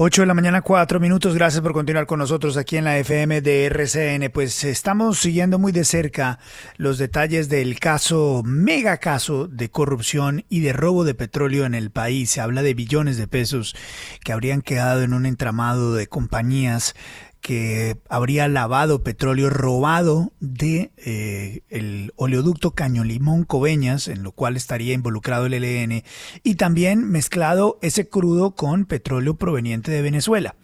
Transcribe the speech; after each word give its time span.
8 0.00 0.22
de 0.22 0.26
la 0.26 0.34
mañana, 0.34 0.62
4 0.62 1.00
minutos. 1.00 1.34
Gracias 1.34 1.60
por 1.60 1.72
continuar 1.72 2.06
con 2.06 2.20
nosotros 2.20 2.56
aquí 2.56 2.76
en 2.76 2.84
la 2.84 2.96
FM 2.98 3.40
de 3.40 3.64
RCN. 3.64 4.30
Pues 4.32 4.62
estamos 4.62 5.18
siguiendo 5.18 5.58
muy 5.58 5.72
de 5.72 5.84
cerca 5.84 6.38
los 6.76 6.98
detalles 6.98 7.48
del 7.48 7.80
caso, 7.80 8.42
mega 8.44 8.98
caso 8.98 9.48
de 9.48 9.72
corrupción 9.72 10.44
y 10.48 10.60
de 10.60 10.72
robo 10.72 11.02
de 11.02 11.14
petróleo 11.14 11.64
en 11.64 11.74
el 11.74 11.90
país. 11.90 12.30
Se 12.30 12.40
habla 12.40 12.62
de 12.62 12.74
billones 12.74 13.16
de 13.16 13.26
pesos 13.26 13.74
que 14.22 14.32
habrían 14.32 14.62
quedado 14.62 15.02
en 15.02 15.14
un 15.14 15.26
entramado 15.26 15.92
de 15.94 16.06
compañías 16.06 16.94
que 17.40 17.96
habría 18.08 18.48
lavado 18.48 19.02
petróleo 19.02 19.50
robado 19.50 20.32
de 20.40 20.92
eh, 20.96 21.60
el 21.68 22.12
oleoducto 22.16 22.72
Caño 22.72 23.04
Limón 23.04 23.44
Coveñas, 23.44 24.08
en 24.08 24.22
lo 24.22 24.32
cual 24.32 24.56
estaría 24.56 24.94
involucrado 24.94 25.46
el 25.46 25.54
ELN, 25.54 26.02
y 26.42 26.54
también 26.56 27.08
mezclado 27.08 27.78
ese 27.82 28.08
crudo 28.08 28.52
con 28.52 28.84
petróleo 28.84 29.34
proveniente 29.34 29.90
de 29.90 30.02
Venezuela. 30.02 30.56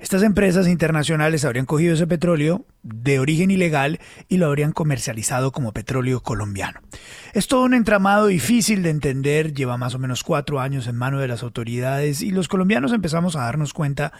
Estas 0.00 0.22
empresas 0.22 0.68
internacionales 0.68 1.44
habrían 1.44 1.66
cogido 1.66 1.94
ese 1.94 2.06
petróleo 2.06 2.64
de 2.84 3.18
origen 3.18 3.50
ilegal 3.50 3.98
y 4.28 4.36
lo 4.36 4.46
habrían 4.46 4.70
comercializado 4.70 5.50
como 5.50 5.72
petróleo 5.72 6.20
colombiano. 6.20 6.80
Es 7.32 7.48
todo 7.48 7.64
un 7.64 7.74
entramado 7.74 8.28
difícil 8.28 8.84
de 8.84 8.90
entender, 8.90 9.52
lleva 9.54 9.76
más 9.76 9.96
o 9.96 9.98
menos 9.98 10.22
cuatro 10.22 10.60
años 10.60 10.86
en 10.86 10.94
manos 10.94 11.20
de 11.20 11.26
las 11.26 11.42
autoridades 11.42 12.22
y 12.22 12.30
los 12.30 12.46
colombianos 12.46 12.92
empezamos 12.92 13.34
a 13.34 13.40
darnos 13.40 13.74
cuenta 13.74 14.12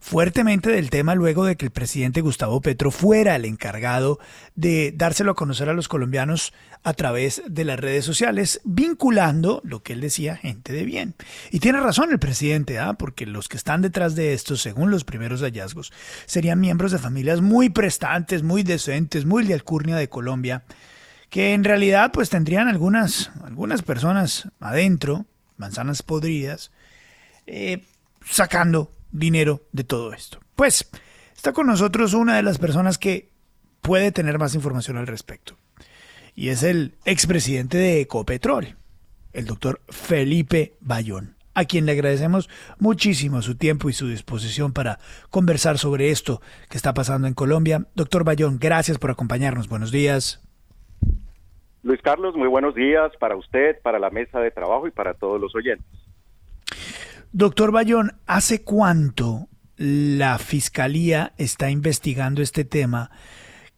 fuertemente 0.00 0.70
del 0.70 0.90
tema 0.90 1.14
luego 1.14 1.44
de 1.44 1.56
que 1.56 1.66
el 1.66 1.70
presidente 1.70 2.22
Gustavo 2.22 2.60
Petro 2.60 2.90
fuera 2.90 3.36
el 3.36 3.44
encargado 3.44 4.18
de 4.54 4.92
dárselo 4.96 5.32
a 5.32 5.34
conocer 5.34 5.68
a 5.68 5.74
los 5.74 5.88
colombianos 5.88 6.52
a 6.82 6.94
través 6.94 7.42
de 7.46 7.64
las 7.64 7.78
redes 7.78 8.06
sociales, 8.06 8.60
vinculando 8.64 9.60
lo 9.62 9.82
que 9.82 9.92
él 9.92 10.00
decía 10.00 10.36
gente 10.36 10.72
de 10.72 10.84
bien. 10.84 11.14
Y 11.50 11.60
tiene 11.60 11.80
razón 11.80 12.10
el 12.10 12.18
presidente, 12.18 12.78
¿ah? 12.78 12.94
porque 12.94 13.26
los 13.26 13.48
que 13.48 13.58
están 13.58 13.82
detrás 13.82 14.14
de 14.14 14.32
esto, 14.32 14.56
según 14.56 14.90
los 14.90 15.04
primeros 15.04 15.42
hallazgos, 15.42 15.92
serían 16.24 16.58
miembros 16.58 16.92
de 16.92 16.98
familias 16.98 17.42
muy 17.42 17.68
prestantes, 17.68 18.42
muy 18.42 18.62
decentes, 18.62 19.26
muy 19.26 19.44
de 19.44 19.54
alcurnia 19.54 19.96
de 19.96 20.08
Colombia, 20.08 20.64
que 21.28 21.52
en 21.52 21.62
realidad 21.62 22.10
pues 22.12 22.30
tendrían 22.30 22.68
algunas, 22.68 23.30
algunas 23.44 23.82
personas 23.82 24.48
adentro, 24.58 25.26
manzanas 25.58 26.02
podridas, 26.02 26.72
eh, 27.46 27.84
sacando 28.24 28.90
dinero 29.12 29.62
de 29.72 29.84
todo 29.84 30.12
esto. 30.12 30.38
Pues 30.56 30.90
está 31.34 31.52
con 31.52 31.66
nosotros 31.66 32.14
una 32.14 32.36
de 32.36 32.42
las 32.42 32.58
personas 32.58 32.98
que 32.98 33.30
puede 33.80 34.12
tener 34.12 34.38
más 34.38 34.54
información 34.54 34.96
al 34.96 35.06
respecto. 35.06 35.56
Y 36.34 36.48
es 36.48 36.62
el 36.62 36.94
expresidente 37.04 37.76
de 37.78 38.00
Ecopetrol, 38.00 38.76
el 39.32 39.46
doctor 39.46 39.80
Felipe 39.88 40.74
Bayón, 40.80 41.34
a 41.54 41.64
quien 41.64 41.86
le 41.86 41.92
agradecemos 41.92 42.48
muchísimo 42.78 43.42
su 43.42 43.56
tiempo 43.56 43.90
y 43.90 43.92
su 43.92 44.08
disposición 44.08 44.72
para 44.72 44.98
conversar 45.30 45.78
sobre 45.78 46.10
esto 46.10 46.40
que 46.68 46.76
está 46.76 46.94
pasando 46.94 47.26
en 47.26 47.34
Colombia. 47.34 47.86
Doctor 47.94 48.24
Bayón, 48.24 48.58
gracias 48.58 48.98
por 48.98 49.10
acompañarnos. 49.10 49.68
Buenos 49.68 49.90
días. 49.90 50.40
Luis 51.82 52.00
Carlos, 52.02 52.36
muy 52.36 52.48
buenos 52.48 52.74
días 52.74 53.10
para 53.18 53.36
usted, 53.36 53.80
para 53.82 53.98
la 53.98 54.10
mesa 54.10 54.38
de 54.40 54.50
trabajo 54.50 54.86
y 54.86 54.90
para 54.90 55.14
todos 55.14 55.40
los 55.40 55.54
oyentes. 55.54 55.86
Doctor 57.32 57.70
Bayón, 57.70 58.10
¿hace 58.26 58.64
cuánto 58.64 59.46
la 59.76 60.38
Fiscalía 60.38 61.32
está 61.38 61.70
investigando 61.70 62.42
este 62.42 62.64
tema 62.64 63.12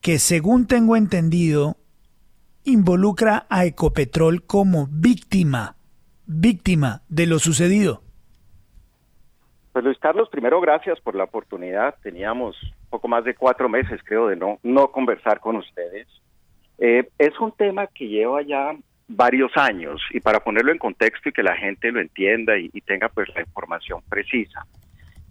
que, 0.00 0.18
según 0.18 0.66
tengo 0.66 0.96
entendido, 0.96 1.76
involucra 2.64 3.46
a 3.50 3.66
Ecopetrol 3.66 4.46
como 4.46 4.88
víctima, 4.90 5.76
víctima 6.24 7.02
de 7.10 7.26
lo 7.26 7.38
sucedido? 7.38 8.02
Pues 9.74 9.84
Luis 9.84 9.98
Carlos, 9.98 10.30
primero 10.30 10.58
gracias 10.62 10.98
por 11.00 11.14
la 11.14 11.24
oportunidad. 11.24 11.96
Teníamos 12.02 12.56
poco 12.88 13.06
más 13.06 13.22
de 13.24 13.34
cuatro 13.34 13.68
meses, 13.68 14.00
creo, 14.02 14.28
de 14.28 14.36
no, 14.36 14.60
no 14.62 14.90
conversar 14.90 15.40
con 15.40 15.56
ustedes. 15.56 16.08
Eh, 16.78 17.06
es 17.18 17.38
un 17.38 17.52
tema 17.52 17.86
que 17.86 18.08
lleva 18.08 18.40
ya 18.40 18.74
varios 19.16 19.56
años 19.56 20.00
y 20.10 20.20
para 20.20 20.40
ponerlo 20.40 20.72
en 20.72 20.78
contexto 20.78 21.28
y 21.28 21.32
que 21.32 21.42
la 21.42 21.56
gente 21.56 21.92
lo 21.92 22.00
entienda 22.00 22.58
y, 22.58 22.68
tenga 22.80 23.08
pues 23.08 23.28
la 23.34 23.40
información 23.40 24.00
precisa. 24.08 24.66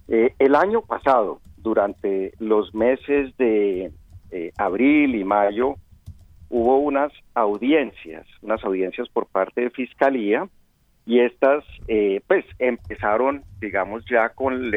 Eh, 0.08 0.34
el 0.40 0.56
año 0.56 0.82
pasado, 0.82 1.42
durante 1.58 2.34
los 2.40 2.74
meses 2.74 3.36
de 3.38 3.92
eh, 4.32 4.52
abril 4.58 5.16
y 5.16 5.24
mayo, 5.24 5.76
hubo 6.50 6.80
unas 6.80 7.12
audiencias, 7.34 8.26
unas 8.42 8.64
audiencias 8.64 9.08
por 9.10 9.28
parte 9.28 9.62
de 9.62 9.70
Fiscalía 9.70 10.48
y 11.06 11.20
estas 11.20 11.64
eh, 11.88 12.22
pues 12.28 12.46
empezaron, 12.60 13.44
digamos, 13.60 14.04
ya 14.10 14.30
con 14.30 14.72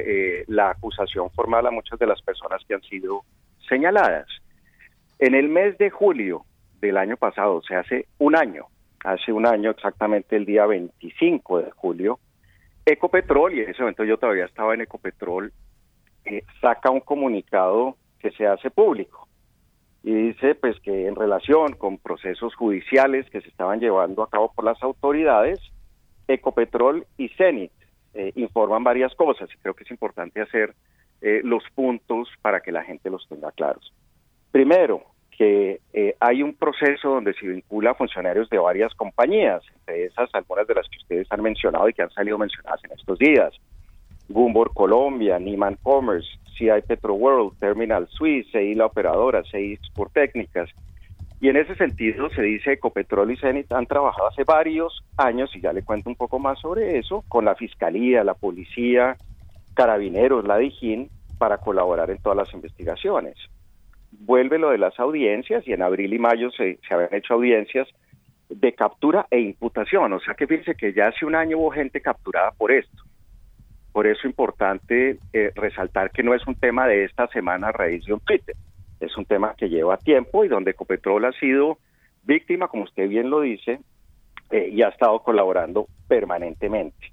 la 0.47 0.71
acusación 0.71 1.31
formal 1.31 1.66
a 1.66 1.71
muchas 1.71 1.98
de 1.98 2.06
las 2.06 2.22
personas 2.22 2.62
que 2.66 2.75
han 2.75 2.82
sido 2.82 3.22
señaladas. 3.69 4.26
En 5.19 5.34
el 5.34 5.48
mes 5.48 5.76
de 5.78 5.91
julio 5.91 6.44
del 6.81 6.97
año 6.97 7.16
pasado, 7.16 7.56
o 7.56 7.62
sea, 7.62 7.81
hace 7.81 8.06
un 8.19 8.36
año, 8.36 8.66
hace 9.04 9.32
un 9.32 9.47
año, 9.47 9.70
exactamente 9.70 10.34
el 10.34 10.44
día 10.44 10.66
25 10.66 11.59
de 11.60 11.70
julio, 11.70 12.19
Ecopetrol, 12.87 13.54
y 13.54 13.60
en 13.60 13.70
ese 13.70 13.82
momento 13.82 14.04
yo 14.04 14.19
todavía 14.19 14.47
estaba 14.47 14.75
en 14.75 14.82
Ecopetrol, 14.82 15.53
eh, 16.25 16.42
saca 16.60 16.91
un 16.91 17.00
comunicado 17.00 17.97
que 18.19 18.31
se 18.32 18.47
hace 18.47 18.70
público 18.70 19.28
y 20.03 20.12
dice 20.12 20.54
pues 20.54 20.78
que 20.81 21.06
en 21.06 21.16
relación 21.16 21.75
con 21.75 21.98
procesos 21.98 22.54
judiciales 22.54 23.28
que 23.31 23.41
se 23.41 23.48
estaban 23.48 23.81
llevando 23.81 24.22
a 24.22 24.28
cabo 24.28 24.53
por 24.53 24.65
las 24.65 24.82
autoridades, 24.82 25.59
Ecopetrol 26.28 27.06
y 27.16 27.28
Cenit 27.31 27.72
eh, 28.12 28.32
informan 28.36 28.84
varias 28.84 29.15
cosas 29.15 29.48
y 29.53 29.59
creo 29.59 29.75
que 29.75 29.84
es 29.84 29.91
importante 29.91 30.42
hacer 30.42 30.75
eh, 31.22 31.41
los 31.42 31.65
puntos 31.75 32.28
para 32.42 32.60
que 32.60 32.71
la 32.71 32.84
gente 32.84 33.09
los 33.09 33.26
tenga 33.28 33.50
claros. 33.53 33.94
Primero, 34.50 35.03
que 35.37 35.81
eh, 35.93 36.15
hay 36.21 36.43
un 36.43 36.55
proceso 36.55 37.09
donde 37.09 37.34
se 37.34 37.47
vincula 37.47 37.95
funcionarios 37.95 38.49
de 38.50 38.59
varias 38.59 38.95
compañías, 38.95 39.62
entre 39.81 40.06
esas 40.06 40.31
algunas 40.33 40.67
de 40.67 40.75
las 40.75 40.89
que 40.89 40.99
ustedes 40.99 41.27
han 41.31 41.43
mencionado 41.43 41.89
y 41.89 41.93
que 41.93 42.03
han 42.03 42.11
salido 42.11 42.39
mencionadas 42.39 42.83
en 42.84 42.93
estos 42.93 43.19
días. 43.19 43.53
Gumbor 44.28 44.72
Colombia, 44.72 45.39
Niman 45.39 45.77
Commerce, 45.83 46.28
CI 46.56 46.83
Petro 46.87 47.15
World, 47.15 47.59
Terminal 47.59 48.06
Suisse, 48.09 48.47
CI 48.53 48.75
La 48.75 48.87
Operadora, 48.87 49.43
CI 49.50 49.78
Sport 49.83 50.12
Técnicas. 50.12 50.71
Y 51.41 51.49
en 51.49 51.56
ese 51.56 51.75
sentido 51.75 52.31
se 52.31 52.43
dice 52.43 52.65
que 52.65 52.72
Ecopetrol 52.75 53.33
y 53.33 53.37
Zenit 53.37 53.71
han 53.72 53.87
trabajado 53.87 54.28
hace 54.28 54.45
varios 54.45 55.05
años, 55.19 55.55
y 55.55 55.61
ya 55.61 55.72
le 55.72 55.83
cuento 55.83 56.09
un 56.09 56.16
poco 56.16 56.39
más 56.39 56.59
sobre 56.61 56.99
eso, 56.99 57.22
con 57.28 57.45
la 57.45 57.55
Fiscalía, 57.55 58.25
la 58.25 58.34
Policía, 58.34 59.16
Carabineros, 59.75 60.47
la 60.47 60.56
DIJÍN, 60.56 61.11
para 61.37 61.59
colaborar 61.59 62.11
en 62.11 62.19
todas 62.19 62.39
las 62.39 62.55
investigaciones 62.55 63.37
vuelve 64.20 64.58
lo 64.58 64.70
de 64.70 64.78
las 64.78 64.98
audiencias 64.98 65.66
y 65.66 65.72
en 65.72 65.82
abril 65.82 66.12
y 66.12 66.19
mayo 66.19 66.50
se, 66.50 66.78
se 66.86 66.94
habían 66.94 67.14
hecho 67.14 67.34
audiencias 67.34 67.88
de 68.48 68.72
captura 68.72 69.26
e 69.30 69.41
imputación. 69.41 70.12
O 70.12 70.20
sea 70.20 70.34
que 70.34 70.47
fíjense 70.47 70.75
que 70.75 70.92
ya 70.92 71.08
hace 71.08 71.25
un 71.26 71.34
año 71.34 71.58
hubo 71.58 71.70
gente 71.70 72.00
capturada 72.00 72.50
por 72.53 72.72
esto. 72.72 73.03
Por 73.92 74.06
eso 74.06 74.20
es 74.20 74.24
importante 74.24 75.19
eh, 75.32 75.53
resaltar 75.54 76.10
que 76.10 76.22
no 76.22 76.34
es 76.34 76.47
un 76.47 76.54
tema 76.56 76.86
de 76.86 77.04
esta 77.04 77.28
semana 77.28 77.69
a 77.69 77.72
raíz 77.72 78.04
de 78.04 78.14
un 78.14 78.20
Twitter. 78.20 78.56
Es 79.00 79.16
un 79.16 79.24
tema 79.24 79.54
que 79.56 79.69
lleva 79.69 79.97
tiempo 79.98 80.44
y 80.44 80.48
donde 80.48 80.72
Ecopetrol 80.72 81.24
ha 81.24 81.32
sido 81.32 81.78
víctima, 82.24 82.69
como 82.69 82.84
usted 82.84 83.08
bien 83.08 83.30
lo 83.30 83.41
dice, 83.41 83.80
eh, 84.50 84.69
y 84.72 84.82
ha 84.82 84.88
estado 84.88 85.20
colaborando 85.20 85.86
permanentemente. 86.08 87.12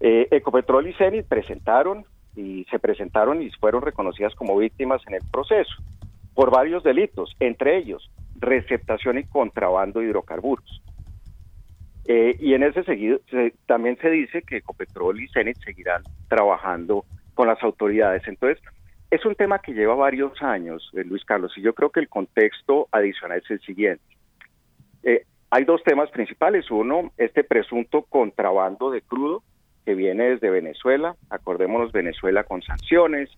Eh, 0.00 0.28
Ecopetrol 0.30 0.88
y 0.88 0.94
CENIT 0.94 1.26
presentaron 1.26 2.04
y 2.34 2.64
se 2.70 2.78
presentaron 2.78 3.42
y 3.42 3.50
fueron 3.50 3.82
reconocidas 3.82 4.34
como 4.34 4.56
víctimas 4.56 5.02
en 5.06 5.14
el 5.14 5.22
proceso 5.30 5.74
por 6.36 6.52
varios 6.52 6.84
delitos, 6.84 7.34
entre 7.40 7.78
ellos 7.78 8.08
receptación 8.38 9.18
y 9.18 9.24
contrabando 9.24 10.00
de 10.00 10.06
hidrocarburos. 10.06 10.82
Eh, 12.04 12.36
y 12.38 12.52
en 12.52 12.62
ese 12.62 12.84
seguido 12.84 13.18
también 13.64 13.96
se 14.00 14.10
dice 14.10 14.42
que 14.42 14.58
Ecopetrol 14.58 15.20
y 15.20 15.28
CENIT 15.28 15.56
seguirán 15.64 16.02
trabajando 16.28 17.06
con 17.34 17.48
las 17.48 17.60
autoridades. 17.62 18.22
Entonces, 18.28 18.62
es 19.10 19.24
un 19.24 19.34
tema 19.34 19.60
que 19.60 19.72
lleva 19.72 19.94
varios 19.94 20.40
años, 20.42 20.90
eh, 20.94 21.04
Luis 21.04 21.24
Carlos, 21.24 21.52
y 21.56 21.62
yo 21.62 21.74
creo 21.74 21.88
que 21.90 22.00
el 22.00 22.08
contexto 22.08 22.86
adicional 22.92 23.40
es 23.42 23.50
el 23.50 23.60
siguiente. 23.62 24.04
Eh, 25.02 25.24
hay 25.50 25.64
dos 25.64 25.82
temas 25.84 26.10
principales. 26.10 26.70
Uno, 26.70 27.12
este 27.16 27.44
presunto 27.44 28.02
contrabando 28.02 28.90
de 28.90 29.00
crudo 29.00 29.42
que 29.86 29.94
viene 29.94 30.30
desde 30.30 30.50
Venezuela. 30.50 31.16
Acordémonos, 31.30 31.92
Venezuela 31.92 32.44
con 32.44 32.60
sanciones, 32.60 33.30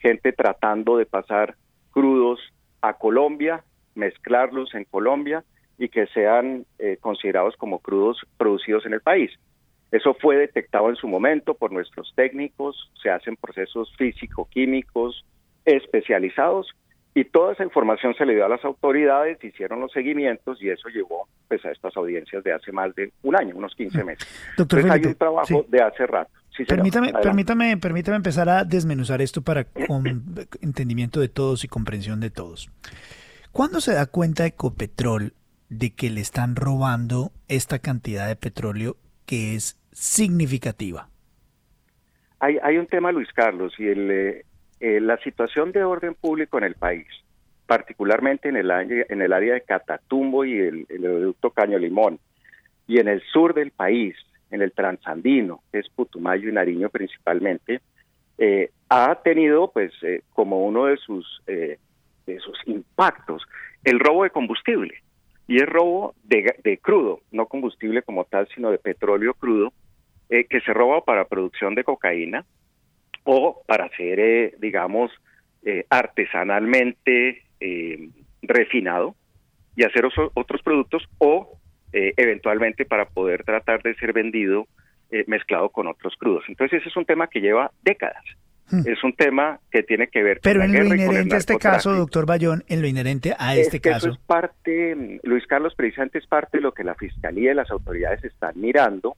gente 0.00 0.32
tratando 0.32 0.96
de 0.96 1.06
pasar 1.06 1.54
crudos 1.92 2.40
a 2.80 2.94
Colombia, 2.94 3.64
mezclarlos 3.94 4.74
en 4.74 4.84
Colombia 4.84 5.44
y 5.78 5.88
que 5.88 6.06
sean 6.08 6.66
eh, 6.78 6.96
considerados 7.00 7.56
como 7.56 7.78
crudos 7.78 8.18
producidos 8.36 8.86
en 8.86 8.94
el 8.94 9.00
país. 9.00 9.30
Eso 9.90 10.14
fue 10.14 10.36
detectado 10.36 10.88
en 10.88 10.96
su 10.96 11.06
momento 11.06 11.54
por 11.54 11.70
nuestros 11.70 12.12
técnicos, 12.16 12.90
se 13.02 13.10
hacen 13.10 13.36
procesos 13.36 13.94
físico-químicos 13.96 15.24
especializados 15.64 16.68
y 17.14 17.24
toda 17.24 17.52
esa 17.52 17.62
información 17.62 18.14
se 18.14 18.24
le 18.24 18.34
dio 18.34 18.46
a 18.46 18.48
las 18.48 18.64
autoridades, 18.64 19.42
hicieron 19.44 19.80
los 19.80 19.92
seguimientos 19.92 20.62
y 20.62 20.70
eso 20.70 20.88
llevó 20.88 21.28
pues, 21.46 21.62
a 21.66 21.70
estas 21.70 21.94
audiencias 21.96 22.42
de 22.42 22.52
hace 22.52 22.72
más 22.72 22.94
de 22.94 23.12
un 23.22 23.36
año, 23.36 23.54
unos 23.54 23.74
15 23.74 24.02
mm. 24.02 24.06
meses. 24.06 24.54
Doctor 24.56 24.78
Entonces 24.78 25.02
hay 25.02 25.10
un 25.10 25.14
trabajo 25.14 25.66
de 25.68 25.82
hace 25.82 26.06
rato. 26.06 26.32
Permítame, 26.66 27.12
permítame, 27.12 27.76
permítame 27.76 28.16
empezar 28.16 28.48
a 28.48 28.64
desmenuzar 28.64 29.22
esto 29.22 29.42
para 29.42 29.64
con 29.64 30.24
entendimiento 30.60 31.20
de 31.20 31.28
todos 31.28 31.64
y 31.64 31.68
comprensión 31.68 32.20
de 32.20 32.30
todos. 32.30 32.70
¿Cuándo 33.52 33.80
se 33.80 33.94
da 33.94 34.06
cuenta 34.06 34.46
Ecopetrol 34.46 35.34
de 35.68 35.94
que 35.94 36.10
le 36.10 36.20
están 36.20 36.56
robando 36.56 37.32
esta 37.48 37.78
cantidad 37.78 38.28
de 38.28 38.36
petróleo 38.36 38.96
que 39.26 39.54
es 39.54 39.78
significativa? 39.92 41.08
Hay, 42.40 42.58
hay 42.62 42.78
un 42.78 42.86
tema, 42.86 43.12
Luis 43.12 43.32
Carlos, 43.32 43.72
y 43.78 43.86
el, 43.86 44.10
eh, 44.10 44.44
eh, 44.80 45.00
la 45.00 45.16
situación 45.18 45.70
de 45.72 45.84
orden 45.84 46.14
público 46.14 46.58
en 46.58 46.64
el 46.64 46.74
país, 46.74 47.06
particularmente 47.66 48.48
en 48.48 48.56
el, 48.56 48.70
en 48.70 49.22
el 49.22 49.32
área 49.32 49.54
de 49.54 49.60
Catatumbo 49.60 50.44
y 50.44 50.58
el, 50.58 50.86
el 50.88 51.34
Caño 51.54 51.78
Limón, 51.78 52.18
y 52.86 52.98
en 52.98 53.08
el 53.08 53.22
sur 53.32 53.54
del 53.54 53.70
país, 53.70 54.16
en 54.52 54.62
el 54.62 54.72
Transandino, 54.72 55.62
que 55.72 55.80
es 55.80 55.88
Putumayo 55.88 56.48
y 56.48 56.52
Nariño 56.52 56.88
principalmente, 56.90 57.80
eh, 58.38 58.70
ha 58.88 59.14
tenido 59.16 59.70
pues 59.72 59.92
como 60.32 60.64
uno 60.64 60.86
de 60.86 60.96
sus, 60.98 61.42
de 61.46 61.78
sus 62.40 62.58
impactos 62.66 63.42
el 63.84 63.98
robo 63.98 64.24
de 64.24 64.30
combustible. 64.30 64.94
Y 65.46 65.56
es 65.56 65.66
robo 65.66 66.14
de, 66.22 66.78
crudo, 66.80 67.20
no 67.30 67.46
combustible 67.46 68.02
como 68.02 68.24
tal, 68.24 68.48
sino 68.54 68.70
de 68.70 68.78
petróleo 68.78 69.34
crudo, 69.34 69.72
eh, 70.28 70.44
que 70.44 70.60
se 70.60 70.72
roba 70.72 71.04
para 71.04 71.26
producción 71.26 71.74
de 71.74 71.84
cocaína 71.84 72.44
o 73.24 73.62
para 73.66 73.88
ser, 73.96 74.20
eh, 74.20 74.54
digamos, 74.58 75.10
eh, 75.64 75.84
artesanalmente 75.90 77.42
refinado 78.42 79.14
y 79.76 79.84
hacer 79.84 80.04
otros 80.34 80.62
productos 80.62 81.04
o 81.18 81.58
eventualmente 81.92 82.84
para 82.84 83.04
poder 83.04 83.44
tratar 83.44 83.82
de 83.82 83.94
ser 83.96 84.12
vendido 84.12 84.66
mezclado 85.26 85.68
con 85.68 85.86
otros 85.86 86.14
crudos. 86.18 86.44
Entonces 86.48 86.80
ese 86.80 86.88
es 86.88 86.96
un 86.96 87.04
tema 87.04 87.26
que 87.26 87.40
lleva 87.40 87.70
décadas. 87.82 88.24
Hmm. 88.72 88.84
es 88.86 89.04
un 89.04 89.12
tema 89.12 89.60
que 89.70 89.82
tiene 89.82 90.06
que 90.06 90.22
ver 90.22 90.40
Pero 90.42 90.62
en 90.62 90.72
lo 90.72 90.94
inherente 90.94 91.34
a 91.34 91.38
este 91.38 91.58
caso, 91.58 91.92
doctor 91.92 92.24
Bayón, 92.24 92.64
en 92.68 92.80
lo 92.80 92.86
inherente 92.86 93.34
a 93.38 93.54
este 93.54 93.80
caso. 93.80 94.08
Eso 94.08 94.14
es 94.14 94.26
parte, 94.26 95.20
Luis 95.24 95.46
Carlos, 95.46 95.74
precisamente 95.76 96.18
es 96.18 96.26
parte 96.26 96.56
de 96.56 96.62
lo 96.62 96.72
que 96.72 96.82
la 96.82 96.94
Fiscalía 96.94 97.52
y 97.52 97.54
las 97.54 97.70
autoridades 97.70 98.24
están 98.24 98.52
mirando. 98.58 99.16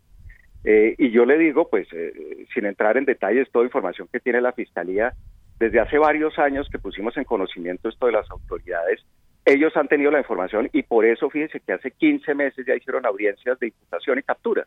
Eh, 0.64 0.96
y 0.98 1.10
yo 1.10 1.24
le 1.24 1.38
digo, 1.38 1.68
pues, 1.68 1.86
eh, 1.92 2.46
sin 2.52 2.66
entrar 2.66 2.96
en 2.96 3.04
detalles, 3.04 3.48
toda 3.52 3.64
información 3.64 4.08
que 4.10 4.18
tiene 4.18 4.40
la 4.40 4.52
Fiscalía, 4.52 5.12
desde 5.60 5.78
hace 5.78 5.98
varios 5.98 6.36
años 6.38 6.68
que 6.68 6.80
pusimos 6.80 7.16
en 7.16 7.24
conocimiento 7.24 7.88
esto 7.88 8.06
de 8.06 8.12
las 8.12 8.28
autoridades, 8.30 9.04
ellos 9.44 9.76
han 9.76 9.88
tenido 9.88 10.10
la 10.10 10.18
información 10.18 10.68
y 10.72 10.82
por 10.82 11.04
eso, 11.04 11.28
fíjense 11.30 11.60
que 11.60 11.72
hace 11.72 11.90
15 11.90 12.34
meses 12.34 12.64
ya 12.66 12.74
hicieron 12.74 13.04
audiencias 13.06 13.58
de 13.58 13.68
imputación 13.68 14.18
y 14.18 14.22
captura 14.22 14.66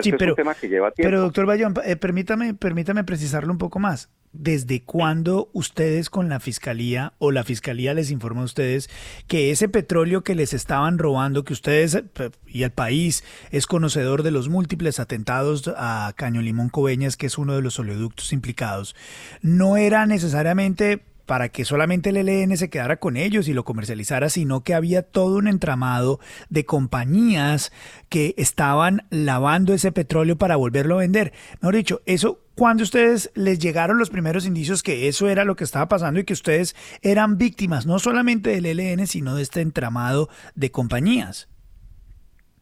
sí, 0.00 0.12
pero, 0.12 0.24
es 0.24 0.30
un 0.30 0.36
tema 0.36 0.54
que 0.54 0.68
lleva 0.68 0.90
tiempo. 0.90 1.08
Pero, 1.08 1.20
doctor 1.20 1.46
Bayón, 1.46 1.74
eh, 1.84 1.96
permítame, 1.96 2.54
permítame 2.54 3.04
precisarlo 3.04 3.52
un 3.52 3.58
poco 3.58 3.78
más. 3.78 4.10
¿Desde 4.32 4.82
cuándo 4.82 5.48
ustedes 5.52 6.10
con 6.10 6.28
la 6.28 6.40
fiscalía 6.40 7.12
o 7.18 7.30
la 7.30 7.44
fiscalía 7.44 7.94
les 7.94 8.10
informó 8.10 8.40
a 8.40 8.44
ustedes 8.44 8.90
que 9.28 9.52
ese 9.52 9.68
petróleo 9.68 10.24
que 10.24 10.34
les 10.34 10.52
estaban 10.52 10.98
robando, 10.98 11.44
que 11.44 11.52
ustedes 11.52 11.94
eh, 11.94 12.30
y 12.48 12.64
el 12.64 12.72
país 12.72 13.22
es 13.52 13.66
conocedor 13.68 14.24
de 14.24 14.32
los 14.32 14.48
múltiples 14.48 14.98
atentados 14.98 15.72
a 15.76 16.12
Caño 16.16 16.42
Limón 16.42 16.68
Coveñas, 16.68 17.16
que 17.16 17.26
es 17.26 17.38
uno 17.38 17.54
de 17.54 17.62
los 17.62 17.78
oleoductos 17.78 18.32
implicados, 18.32 18.96
no 19.40 19.76
era 19.76 20.04
necesariamente 20.06 21.02
para 21.26 21.48
que 21.48 21.64
solamente 21.64 22.10
el 22.10 22.16
ELN 22.16 22.56
se 22.56 22.70
quedara 22.70 22.96
con 22.96 23.16
ellos 23.16 23.48
y 23.48 23.54
lo 23.54 23.64
comercializara, 23.64 24.28
sino 24.28 24.62
que 24.62 24.74
había 24.74 25.02
todo 25.02 25.36
un 25.36 25.48
entramado 25.48 26.20
de 26.50 26.64
compañías 26.64 27.72
que 28.08 28.34
estaban 28.36 29.02
lavando 29.10 29.72
ese 29.74 29.92
petróleo 29.92 30.36
para 30.36 30.56
volverlo 30.56 30.96
a 30.96 31.00
vender. 31.00 31.32
Mejor 31.60 31.74
dicho, 31.74 32.02
eso, 32.06 32.40
cuando 32.54 32.82
ustedes 32.82 33.30
les 33.34 33.58
llegaron 33.58 33.98
los 33.98 34.10
primeros 34.10 34.46
indicios 34.46 34.82
que 34.82 35.08
eso 35.08 35.28
era 35.28 35.44
lo 35.44 35.56
que 35.56 35.64
estaba 35.64 35.88
pasando 35.88 36.20
y 36.20 36.24
que 36.24 36.32
ustedes 36.32 36.76
eran 37.02 37.38
víctimas 37.38 37.86
no 37.86 37.98
solamente 37.98 38.50
del 38.50 38.66
ELN, 38.66 39.06
sino 39.06 39.34
de 39.34 39.42
este 39.42 39.60
entramado 39.60 40.28
de 40.54 40.70
compañías. 40.70 41.48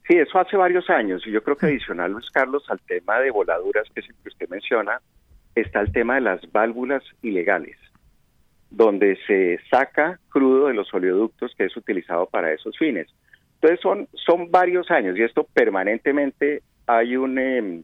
Sí, 0.09 0.17
eso 0.17 0.39
hace 0.39 0.57
varios 0.57 0.91
años 0.91 1.23
y 1.27 1.31
yo 1.31 1.43
creo 1.43 1.57
que 1.57 1.67
adicional, 1.67 2.13
Luis 2.13 2.29
Carlos, 2.31 2.65
al 2.69 2.81
tema 2.81 3.21
de 3.21 3.31
voladuras 3.31 3.89
que 3.95 4.03
usted 4.29 4.49
menciona, 4.49 5.01
está 5.55 5.81
el 5.81 5.93
tema 5.93 6.17
de 6.17 6.23
las 6.23 6.41
válvulas 6.51 7.05
ilegales 7.23 7.77
donde 8.73 9.19
se 9.27 9.61
saca 9.71 10.19
crudo 10.31 10.69
de 10.69 10.75
los 10.75 10.93
oleoductos 10.95 11.55
que 11.57 11.67
es 11.67 11.77
utilizado 11.77 12.27
para 12.27 12.53
esos 12.53 12.77
fines. 12.79 13.07
Entonces 13.55 13.81
son, 13.81 14.09
son 14.15 14.51
varios 14.51 14.91
años 14.91 15.17
y 15.17 15.23
esto 15.23 15.47
permanentemente 15.53 16.63
hay 16.87 17.17
un, 17.17 17.39
em, 17.39 17.83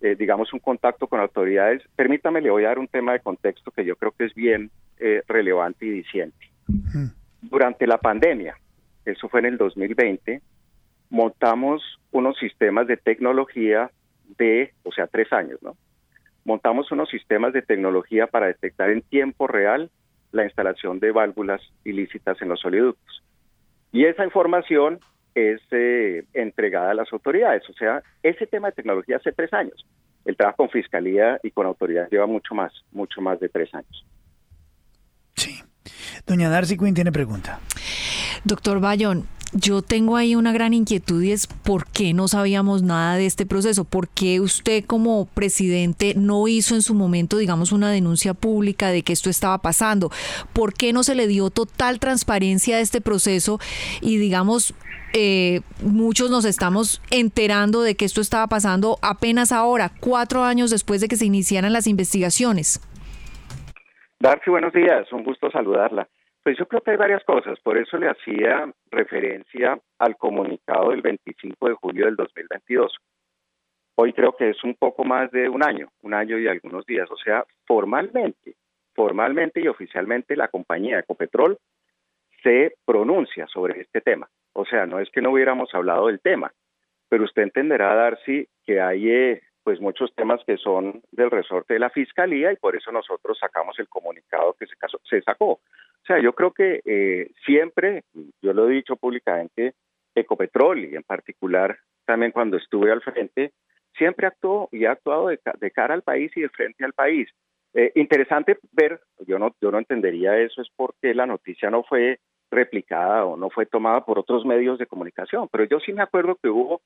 eh, 0.00 0.16
digamos, 0.18 0.52
un 0.52 0.58
contacto 0.58 1.06
con 1.06 1.20
autoridades. 1.20 1.82
Permítame, 1.94 2.40
le 2.40 2.50
voy 2.50 2.64
a 2.64 2.68
dar 2.68 2.80
un 2.80 2.88
tema 2.88 3.12
de 3.12 3.20
contexto 3.20 3.70
que 3.70 3.84
yo 3.84 3.96
creo 3.96 4.12
que 4.12 4.24
es 4.24 4.34
bien 4.34 4.70
eh, 4.98 5.22
relevante 5.28 5.86
y 5.86 5.90
diciente. 5.90 6.36
Durante 7.40 7.86
la 7.86 7.98
pandemia, 7.98 8.56
eso 9.04 9.28
fue 9.28 9.40
en 9.40 9.46
el 9.46 9.56
2020, 9.56 10.40
montamos 11.10 11.82
unos 12.10 12.36
sistemas 12.38 12.86
de 12.88 12.96
tecnología 12.96 13.90
de, 14.36 14.72
o 14.82 14.90
sea, 14.90 15.06
tres 15.06 15.32
años, 15.32 15.62
¿no? 15.62 15.76
Montamos 16.44 16.90
unos 16.90 17.08
sistemas 17.08 17.52
de 17.52 17.62
tecnología 17.62 18.26
para 18.26 18.46
detectar 18.46 18.90
en 18.90 19.02
tiempo 19.02 19.46
real 19.46 19.90
la 20.34 20.44
instalación 20.44 20.98
de 21.00 21.12
válvulas 21.12 21.62
ilícitas 21.84 22.40
en 22.42 22.48
los 22.48 22.64
oleoductos. 22.64 23.22
Y 23.92 24.04
esa 24.04 24.24
información 24.24 24.98
es 25.34 25.60
eh, 25.70 26.24
entregada 26.32 26.90
a 26.90 26.94
las 26.94 27.12
autoridades. 27.12 27.62
O 27.70 27.72
sea, 27.74 28.02
ese 28.22 28.46
tema 28.46 28.68
de 28.68 28.74
tecnología 28.74 29.16
hace 29.16 29.32
tres 29.32 29.52
años. 29.52 29.86
El 30.24 30.36
trabajo 30.36 30.56
con 30.58 30.70
fiscalía 30.70 31.38
y 31.42 31.50
con 31.50 31.66
autoridades 31.66 32.10
lleva 32.10 32.26
mucho 32.26 32.54
más, 32.54 32.72
mucho 32.90 33.20
más 33.20 33.38
de 33.40 33.48
tres 33.48 33.72
años. 33.74 34.06
Sí. 35.36 35.62
Doña 36.26 36.48
Darcy 36.48 36.76
Quinn 36.76 36.94
tiene 36.94 37.12
pregunta. 37.12 37.60
Doctor 38.42 38.80
Bayón, 38.80 39.28
yo 39.54 39.82
tengo 39.82 40.16
ahí 40.16 40.34
una 40.34 40.52
gran 40.52 40.74
inquietud 40.74 41.22
y 41.22 41.32
es 41.32 41.46
por 41.46 41.86
qué 41.86 42.12
no 42.12 42.28
sabíamos 42.28 42.82
nada 42.82 43.16
de 43.16 43.26
este 43.26 43.46
proceso, 43.46 43.84
por 43.84 44.08
qué 44.08 44.40
usted 44.40 44.84
como 44.84 45.26
presidente 45.26 46.14
no 46.16 46.48
hizo 46.48 46.74
en 46.74 46.82
su 46.82 46.94
momento, 46.94 47.38
digamos, 47.38 47.72
una 47.72 47.90
denuncia 47.90 48.34
pública 48.34 48.88
de 48.88 49.02
que 49.02 49.12
esto 49.12 49.30
estaba 49.30 49.58
pasando, 49.58 50.10
por 50.52 50.74
qué 50.74 50.92
no 50.92 51.02
se 51.04 51.14
le 51.14 51.28
dio 51.28 51.50
total 51.50 52.00
transparencia 52.00 52.76
a 52.76 52.80
este 52.80 53.00
proceso 53.00 53.60
y, 54.00 54.16
digamos, 54.18 54.74
eh, 55.12 55.60
muchos 55.80 56.30
nos 56.30 56.44
estamos 56.44 57.00
enterando 57.12 57.82
de 57.82 57.94
que 57.94 58.04
esto 58.04 58.20
estaba 58.20 58.48
pasando 58.48 58.98
apenas 59.02 59.52
ahora, 59.52 59.92
cuatro 60.00 60.42
años 60.42 60.70
después 60.70 61.00
de 61.00 61.06
que 61.06 61.16
se 61.16 61.26
iniciaran 61.26 61.72
las 61.72 61.86
investigaciones. 61.86 62.80
Darcy, 64.18 64.50
buenos 64.50 64.72
días, 64.72 65.06
un 65.12 65.22
gusto 65.22 65.50
saludarla. 65.50 66.08
Pues 66.44 66.58
yo 66.58 66.68
creo 66.68 66.82
que 66.82 66.90
hay 66.90 66.98
varias 66.98 67.24
cosas, 67.24 67.58
por 67.60 67.78
eso 67.78 67.96
le 67.96 68.06
hacía 68.06 68.70
referencia 68.90 69.80
al 69.98 70.18
comunicado 70.18 70.90
del 70.90 71.00
25 71.00 71.68
de 71.70 71.74
julio 71.74 72.04
del 72.04 72.16
2022. 72.16 72.94
Hoy 73.94 74.12
creo 74.12 74.36
que 74.36 74.50
es 74.50 74.62
un 74.62 74.74
poco 74.74 75.04
más 75.04 75.30
de 75.30 75.48
un 75.48 75.64
año, 75.64 75.88
un 76.02 76.12
año 76.12 76.38
y 76.38 76.46
algunos 76.46 76.84
días, 76.84 77.10
o 77.10 77.16
sea, 77.16 77.46
formalmente, 77.66 78.56
formalmente 78.94 79.62
y 79.62 79.68
oficialmente 79.68 80.36
la 80.36 80.48
compañía 80.48 80.98
Ecopetrol 80.98 81.56
se 82.42 82.74
pronuncia 82.84 83.46
sobre 83.46 83.80
este 83.80 84.02
tema. 84.02 84.28
O 84.52 84.66
sea, 84.66 84.84
no 84.84 85.00
es 85.00 85.08
que 85.10 85.22
no 85.22 85.30
hubiéramos 85.30 85.74
hablado 85.74 86.08
del 86.08 86.20
tema, 86.20 86.52
pero 87.08 87.24
usted 87.24 87.40
entenderá, 87.40 87.94
Darcy, 87.94 88.46
que 88.66 88.82
hay 88.82 89.10
eh, 89.10 89.42
pues 89.62 89.80
muchos 89.80 90.14
temas 90.14 90.42
que 90.44 90.58
son 90.58 91.00
del 91.10 91.30
resorte 91.30 91.72
de 91.72 91.80
la 91.80 91.88
fiscalía 91.88 92.52
y 92.52 92.56
por 92.56 92.76
eso 92.76 92.92
nosotros 92.92 93.38
sacamos 93.38 93.78
el 93.78 93.88
comunicado 93.88 94.52
que 94.58 94.66
se, 94.66 94.74
se 95.08 95.22
sacó. 95.22 95.60
O 96.04 96.06
sea, 96.06 96.20
yo 96.20 96.34
creo 96.34 96.52
que 96.52 96.82
eh, 96.84 97.30
siempre, 97.46 98.04
yo 98.42 98.52
lo 98.52 98.68
he 98.68 98.74
dicho 98.74 98.96
públicamente, 98.96 99.72
Ecopetrol 100.14 100.84
y 100.84 100.96
en 100.96 101.02
particular 101.02 101.78
también 102.04 102.30
cuando 102.30 102.58
estuve 102.58 102.92
al 102.92 103.00
frente, 103.00 103.52
siempre 103.96 104.26
actuó 104.26 104.68
y 104.70 104.84
ha 104.84 104.92
actuado 104.92 105.28
de, 105.28 105.70
cara 105.70 105.94
al 105.94 106.02
país 106.02 106.30
y 106.36 106.42
de 106.42 106.50
frente 106.50 106.84
al 106.84 106.92
país. 106.92 107.30
Eh, 107.72 107.90
interesante 107.94 108.58
ver, 108.72 109.00
yo 109.26 109.38
no, 109.38 109.56
yo 109.62 109.70
no 109.70 109.78
entendería 109.78 110.38
eso, 110.38 110.60
es 110.60 110.68
porque 110.76 111.14
la 111.14 111.24
noticia 111.24 111.70
no 111.70 111.82
fue 111.82 112.20
replicada 112.50 113.24
o 113.24 113.38
no 113.38 113.48
fue 113.48 113.64
tomada 113.64 114.04
por 114.04 114.18
otros 114.18 114.44
medios 114.44 114.78
de 114.78 114.86
comunicación, 114.86 115.48
pero 115.50 115.64
yo 115.64 115.80
sí 115.80 115.94
me 115.94 116.02
acuerdo 116.02 116.36
que 116.36 116.50
hubo 116.50 116.82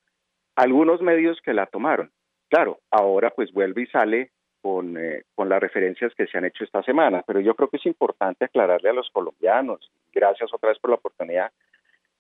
algunos 0.55 1.03
medios 1.03 1.41
que 1.43 1.53
la 1.53 1.67
tomaron. 1.67 2.13
Claro, 2.49 2.79
ahora 2.91 3.31
pues 3.31 3.53
vuelve 3.53 3.83
y 3.83 3.87
sale 3.87 4.31
con, 4.61 4.97
eh, 4.97 5.23
con 5.35 5.49
las 5.49 5.61
referencias 5.61 6.15
que 6.15 6.27
se 6.27 6.39
han 6.39 6.45
hecho 6.45 6.65
esta 6.65 6.83
semana, 6.83 7.23
pero 7.27 7.41
yo 7.41 7.55
creo 7.55 7.69
que 7.69 7.77
es 7.79 7.87
importante 7.87 8.45
aclararle 8.45 8.91
a 8.91 8.95
los 8.95 9.11
colombianos, 9.11 9.91
gracias 10.13 10.53
otra 10.53 10.71
vez 10.71 10.79
por 10.79 10.91
la 10.91 10.97
oportunidad, 10.97 11.51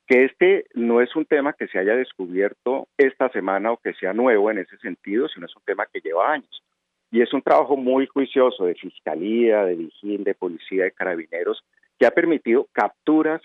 que 0.08 0.24
este 0.24 0.64
no 0.74 1.02
es 1.02 1.14
un 1.14 1.26
tema 1.26 1.52
que 1.52 1.68
se 1.68 1.78
haya 1.78 1.94
descubierto 1.94 2.88
esta 2.96 3.28
semana 3.28 3.72
o 3.72 3.76
que 3.76 3.92
sea 3.92 4.14
nuevo 4.14 4.50
en 4.50 4.58
ese 4.58 4.78
sentido, 4.78 5.28
sino 5.28 5.46
es 5.46 5.54
un 5.54 5.62
tema 5.64 5.86
que 5.92 6.00
lleva 6.00 6.32
años. 6.32 6.62
Y 7.10 7.20
es 7.20 7.32
un 7.32 7.42
trabajo 7.42 7.76
muy 7.76 8.06
juicioso 8.06 8.64
de 8.64 8.74
fiscalía, 8.74 9.64
de 9.64 9.74
vigil, 9.74 10.24
de 10.24 10.34
policía, 10.34 10.84
de 10.84 10.92
carabineros, 10.92 11.62
que 11.98 12.06
ha 12.06 12.10
permitido 12.10 12.68
capturas, 12.72 13.42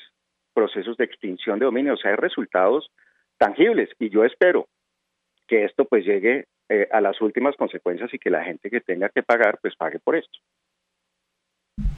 procesos 0.53 0.95
de 0.97 1.05
extinción 1.05 1.59
de 1.59 1.65
dominio, 1.65 1.93
o 1.95 1.97
sea, 1.97 2.11
hay 2.11 2.17
resultados 2.17 2.89
tangibles. 3.37 3.89
Y 3.99 4.09
yo 4.09 4.23
espero 4.23 4.67
que 5.47 5.65
esto 5.65 5.83
pues 5.85 6.05
llegue 6.05 6.45
eh, 6.69 6.87
a 6.91 7.01
las 7.01 7.19
últimas 7.21 7.55
consecuencias 7.55 8.13
y 8.13 8.19
que 8.19 8.29
la 8.29 8.43
gente 8.43 8.69
que 8.69 8.81
tenga 8.81 9.09
que 9.09 9.23
pagar, 9.23 9.59
pues 9.61 9.75
pague 9.75 9.99
por 9.99 10.15
esto. 10.15 10.39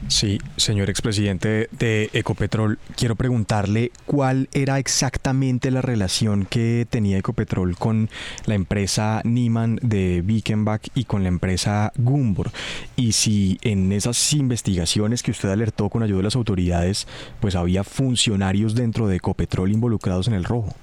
Sí, 0.08 0.38
señor 0.56 0.88
expresidente 0.88 1.68
de 1.72 2.08
Ecopetrol, 2.12 2.78
quiero 2.96 3.16
preguntarle 3.16 3.90
cuál 4.06 4.48
era 4.54 4.78
exactamente 4.78 5.70
la 5.70 5.82
relación 5.82 6.46
que 6.46 6.86
tenía 6.88 7.18
Ecopetrol 7.18 7.76
con 7.76 8.08
la 8.46 8.54
empresa 8.54 9.20
Niman 9.24 9.78
de 9.82 10.22
Wickenbach 10.26 10.88
y 10.94 11.04
con 11.04 11.22
la 11.22 11.28
empresa 11.28 11.92
Gumbor. 11.96 12.50
Y 12.94 13.12
si 13.12 13.58
en 13.62 13.92
esas 13.92 14.32
investigaciones 14.32 15.22
que 15.22 15.32
usted 15.32 15.50
alertó 15.50 15.90
con 15.90 16.02
ayuda 16.02 16.18
de 16.18 16.24
las 16.24 16.36
autoridades, 16.36 17.06
pues 17.40 17.56
había 17.56 17.84
funcionarios 17.84 18.74
dentro 18.74 19.08
de 19.08 19.16
Ecopetrol 19.16 19.72
involucrados 19.72 20.28
en 20.28 20.34
el 20.34 20.44
rojo. 20.44 20.74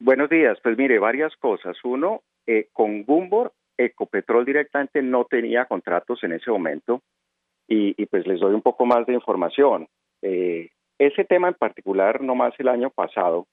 Buenos 0.00 0.30
días, 0.30 0.58
pues 0.62 0.78
mire, 0.78 1.00
varias 1.00 1.34
cosas. 1.36 1.76
Uno, 1.82 2.22
eh, 2.46 2.68
con 2.72 3.02
Gumbor, 3.02 3.52
Ecopetrol 3.76 4.44
directamente 4.44 5.02
no 5.02 5.24
tenía 5.24 5.64
contratos 5.64 6.22
en 6.22 6.32
ese 6.32 6.50
momento 6.50 7.02
y, 7.66 8.06
pues 8.06 8.26
les 8.26 8.40
doy 8.40 8.54
un 8.54 8.62
poco 8.62 8.86
más 8.86 9.06
de 9.06 9.14
información. 9.14 9.88
Eh, 10.22 10.70
ese 10.98 11.24
tema 11.24 11.48
en 11.48 11.54
particular, 11.54 12.22
no 12.22 12.34
más 12.34 12.54
el 12.58 12.68
año 12.68 12.90
pasado, 12.90 13.46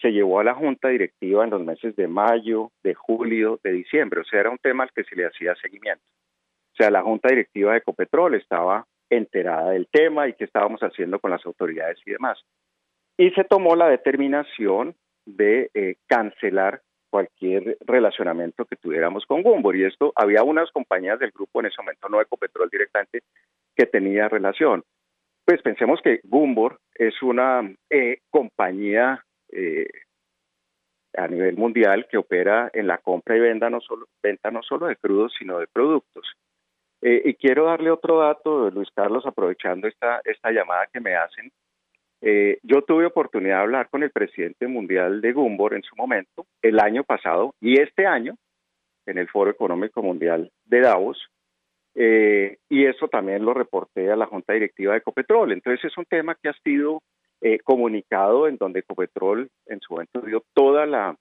se 0.00 0.12
llevó 0.12 0.40
a 0.40 0.44
la 0.44 0.54
junta 0.54 0.88
directiva 0.88 1.44
en 1.44 1.50
los 1.50 1.62
meses 1.62 1.94
de 1.96 2.08
mayo, 2.08 2.70
de 2.82 2.94
julio, 2.94 3.60
de 3.62 3.72
diciembre, 3.72 4.20
o 4.20 4.24
sea, 4.24 4.40
era 4.40 4.50
un 4.50 4.58
tema 4.58 4.84
al 4.84 4.92
que 4.92 5.04
se 5.04 5.14
le 5.16 5.26
hacía 5.26 5.54
seguimiento. 5.56 6.02
O 6.72 6.76
sea, 6.76 6.90
la 6.90 7.02
junta 7.02 7.28
directiva 7.28 7.72
de 7.72 7.78
Ecopetrol 7.78 8.34
estaba 8.34 8.86
enterada 9.10 9.70
del 9.70 9.88
tema 9.88 10.28
y 10.28 10.34
qué 10.34 10.44
estábamos 10.44 10.80
haciendo 10.80 11.18
con 11.18 11.30
las 11.30 11.44
autoridades 11.44 11.98
y 12.06 12.12
demás. 12.12 12.42
Y 13.16 13.30
se 13.30 13.44
tomó 13.44 13.76
la 13.76 13.88
determinación 13.88 14.96
de 15.26 15.70
eh, 15.74 15.96
cancelar 16.06 16.80
cualquier 17.10 17.76
relacionamiento 17.86 18.64
que 18.64 18.76
tuviéramos 18.76 19.24
con 19.26 19.42
Gumbor. 19.42 19.76
Y 19.76 19.84
esto, 19.84 20.12
había 20.16 20.42
unas 20.42 20.70
compañías 20.72 21.18
del 21.18 21.30
grupo 21.30 21.60
en 21.60 21.66
ese 21.66 21.80
momento, 21.80 22.08
no 22.08 22.20
Ecopetrol 22.20 22.68
directamente, 22.68 23.22
que 23.76 23.86
tenía 23.86 24.28
relación. 24.28 24.82
Pues 25.44 25.62
pensemos 25.62 26.00
que 26.02 26.20
Gumbor 26.24 26.80
es 26.94 27.22
una 27.22 27.62
eh, 27.90 28.18
compañía 28.30 29.24
eh, 29.52 29.86
a 31.16 31.28
nivel 31.28 31.56
mundial 31.56 32.06
que 32.10 32.16
opera 32.16 32.70
en 32.72 32.86
la 32.86 32.98
compra 32.98 33.36
y 33.36 33.40
venta 33.40 33.70
no 33.70 33.80
solo, 33.80 34.06
venta 34.22 34.50
no 34.50 34.62
solo 34.62 34.86
de 34.86 34.96
crudos, 34.96 35.32
sino 35.38 35.58
de 35.58 35.66
productos. 35.66 36.26
Eh, 37.00 37.22
y 37.26 37.34
quiero 37.34 37.66
darle 37.66 37.90
otro 37.90 38.20
dato, 38.20 38.70
Luis 38.70 38.88
Carlos, 38.94 39.26
aprovechando 39.26 39.86
esta, 39.86 40.20
esta 40.24 40.50
llamada 40.50 40.88
que 40.92 41.00
me 41.00 41.14
hacen. 41.14 41.52
Eh, 42.26 42.58
yo 42.62 42.80
tuve 42.80 43.04
oportunidad 43.04 43.56
de 43.56 43.62
hablar 43.64 43.90
con 43.90 44.02
el 44.02 44.10
presidente 44.10 44.66
mundial 44.66 45.20
de 45.20 45.34
Gumbor 45.34 45.74
en 45.74 45.82
su 45.82 45.94
momento, 45.94 46.46
el 46.62 46.80
año 46.80 47.04
pasado 47.04 47.54
y 47.60 47.78
este 47.78 48.06
año, 48.06 48.38
en 49.04 49.18
el 49.18 49.28
Foro 49.28 49.50
Económico 49.50 50.02
Mundial 50.02 50.50
de 50.64 50.80
Davos, 50.80 51.22
eh, 51.94 52.56
y 52.70 52.86
eso 52.86 53.08
también 53.08 53.44
lo 53.44 53.52
reporté 53.52 54.10
a 54.10 54.16
la 54.16 54.24
Junta 54.24 54.54
Directiva 54.54 54.92
de 54.92 55.00
Ecopetrol. 55.00 55.52
Entonces 55.52 55.84
es 55.84 55.98
un 55.98 56.06
tema 56.06 56.34
que 56.42 56.48
ha 56.48 56.54
sido 56.64 57.02
eh, 57.42 57.58
comunicado 57.58 58.48
en 58.48 58.56
donde 58.56 58.80
Ecopetrol 58.80 59.50
en 59.66 59.80
su 59.80 59.92
momento 59.92 60.22
dio 60.22 60.42
toda 60.54 60.86
la 60.86 61.14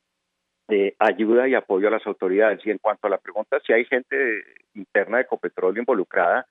ayuda 1.00 1.50
y 1.50 1.53
apoyo 1.53 1.89
a 1.89 1.91
las 1.91 2.07
autoridades. 2.07 2.65
Y 2.65 2.72
en 2.72 2.77
cuanto 2.77 3.07
a 3.07 3.10
la 3.10 3.17
pregunta 3.17 3.60
si 3.67 3.74
hay 3.74 3.83
gente 3.83 4.15
interna 4.74 5.17
de 5.17 5.24
Ecopetrol 5.24 5.77
involucrada, 5.77 6.48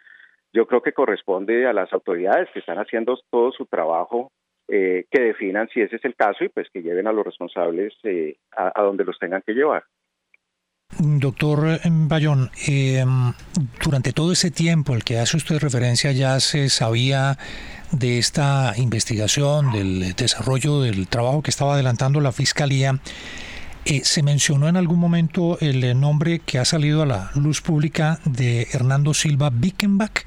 yo 0.52 0.66
creo 0.66 0.82
que 0.82 0.92
corresponde 0.92 1.66
a 1.66 1.72
las 1.72 1.90
autoridades 1.94 2.50
que 2.52 2.58
están 2.58 2.76
haciendo 2.76 3.18
todo 3.30 3.50
su 3.52 3.64
trabajo 3.64 4.30
eh, 4.68 5.06
que 5.10 5.20
definan 5.20 5.68
si 5.68 5.80
ese 5.80 5.96
es 5.96 6.04
el 6.04 6.14
caso 6.14 6.44
y 6.44 6.48
pues 6.48 6.68
que 6.72 6.82
lleven 6.82 7.06
a 7.06 7.12
los 7.12 7.24
responsables 7.24 7.94
eh, 8.04 8.36
a, 8.56 8.80
donde 8.82 9.04
los 9.04 9.18
tengan 9.18 9.42
que 9.44 9.52
llevar. 9.52 9.84
Doctor 10.98 11.80
Bayón, 11.84 12.50
eh, 12.68 13.04
durante 13.84 14.12
todo 14.12 14.32
ese 14.32 14.50
tiempo 14.50 14.94
al 14.94 15.04
que 15.04 15.18
hace 15.18 15.36
usted 15.36 15.58
referencia 15.58 16.12
ya 16.12 16.38
se 16.38 16.68
sabía 16.68 17.38
de 17.90 18.18
esta 18.18 18.74
investigación, 18.76 19.72
del 19.72 20.14
desarrollo 20.14 20.80
del 20.80 21.08
trabajo 21.08 21.42
que 21.42 21.50
estaba 21.50 21.74
adelantando 21.74 22.20
la 22.20 22.30
Fiscalía. 22.30 23.00
¿Se 23.84 24.22
mencionó 24.22 24.68
en 24.68 24.76
algún 24.76 25.00
momento 25.00 25.58
el 25.60 25.98
nombre 25.98 26.38
que 26.38 26.58
ha 26.58 26.64
salido 26.64 27.02
a 27.02 27.06
la 27.06 27.30
luz 27.34 27.62
pública 27.62 28.20
de 28.24 28.68
Hernando 28.72 29.12
Silva 29.12 29.50
Bickenbach? 29.50 30.24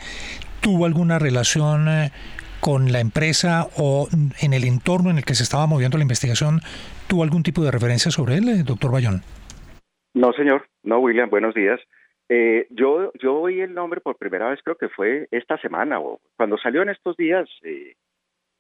¿Tuvo 0.61 0.85
alguna 0.85 1.19
relación 1.19 1.87
con 2.65 2.91
la 2.91 2.99
empresa 2.99 3.67
o 3.77 4.07
en 4.41 4.53
el 4.53 4.63
entorno 4.63 5.11
en 5.11 5.17
el 5.17 5.23
que 5.23 5.35
se 5.35 5.43
estaba 5.43 5.67
moviendo 5.67 5.99
la 5.99 6.01
investigación, 6.01 6.61
¿tuvo 7.07 7.21
algún 7.21 7.43
tipo 7.43 7.61
de 7.61 7.69
referencia 7.69 8.09
sobre 8.09 8.37
él, 8.37 8.49
eh, 8.49 8.63
doctor 8.65 8.91
Bayón? 8.91 9.21
No, 10.15 10.33
señor. 10.33 10.65
No, 10.81 10.97
William, 10.97 11.29
buenos 11.29 11.53
días. 11.53 11.79
Eh, 12.27 12.65
yo, 12.71 13.11
yo 13.21 13.35
oí 13.35 13.61
el 13.61 13.75
nombre 13.75 14.01
por 14.01 14.17
primera 14.17 14.49
vez, 14.49 14.61
creo 14.63 14.77
que 14.77 14.89
fue 14.89 15.27
esta 15.29 15.59
semana, 15.59 15.99
o 15.99 16.19
cuando 16.37 16.57
salió 16.57 16.81
en 16.81 16.89
estos 16.89 17.15
días. 17.17 17.47
Eh, 17.61 17.93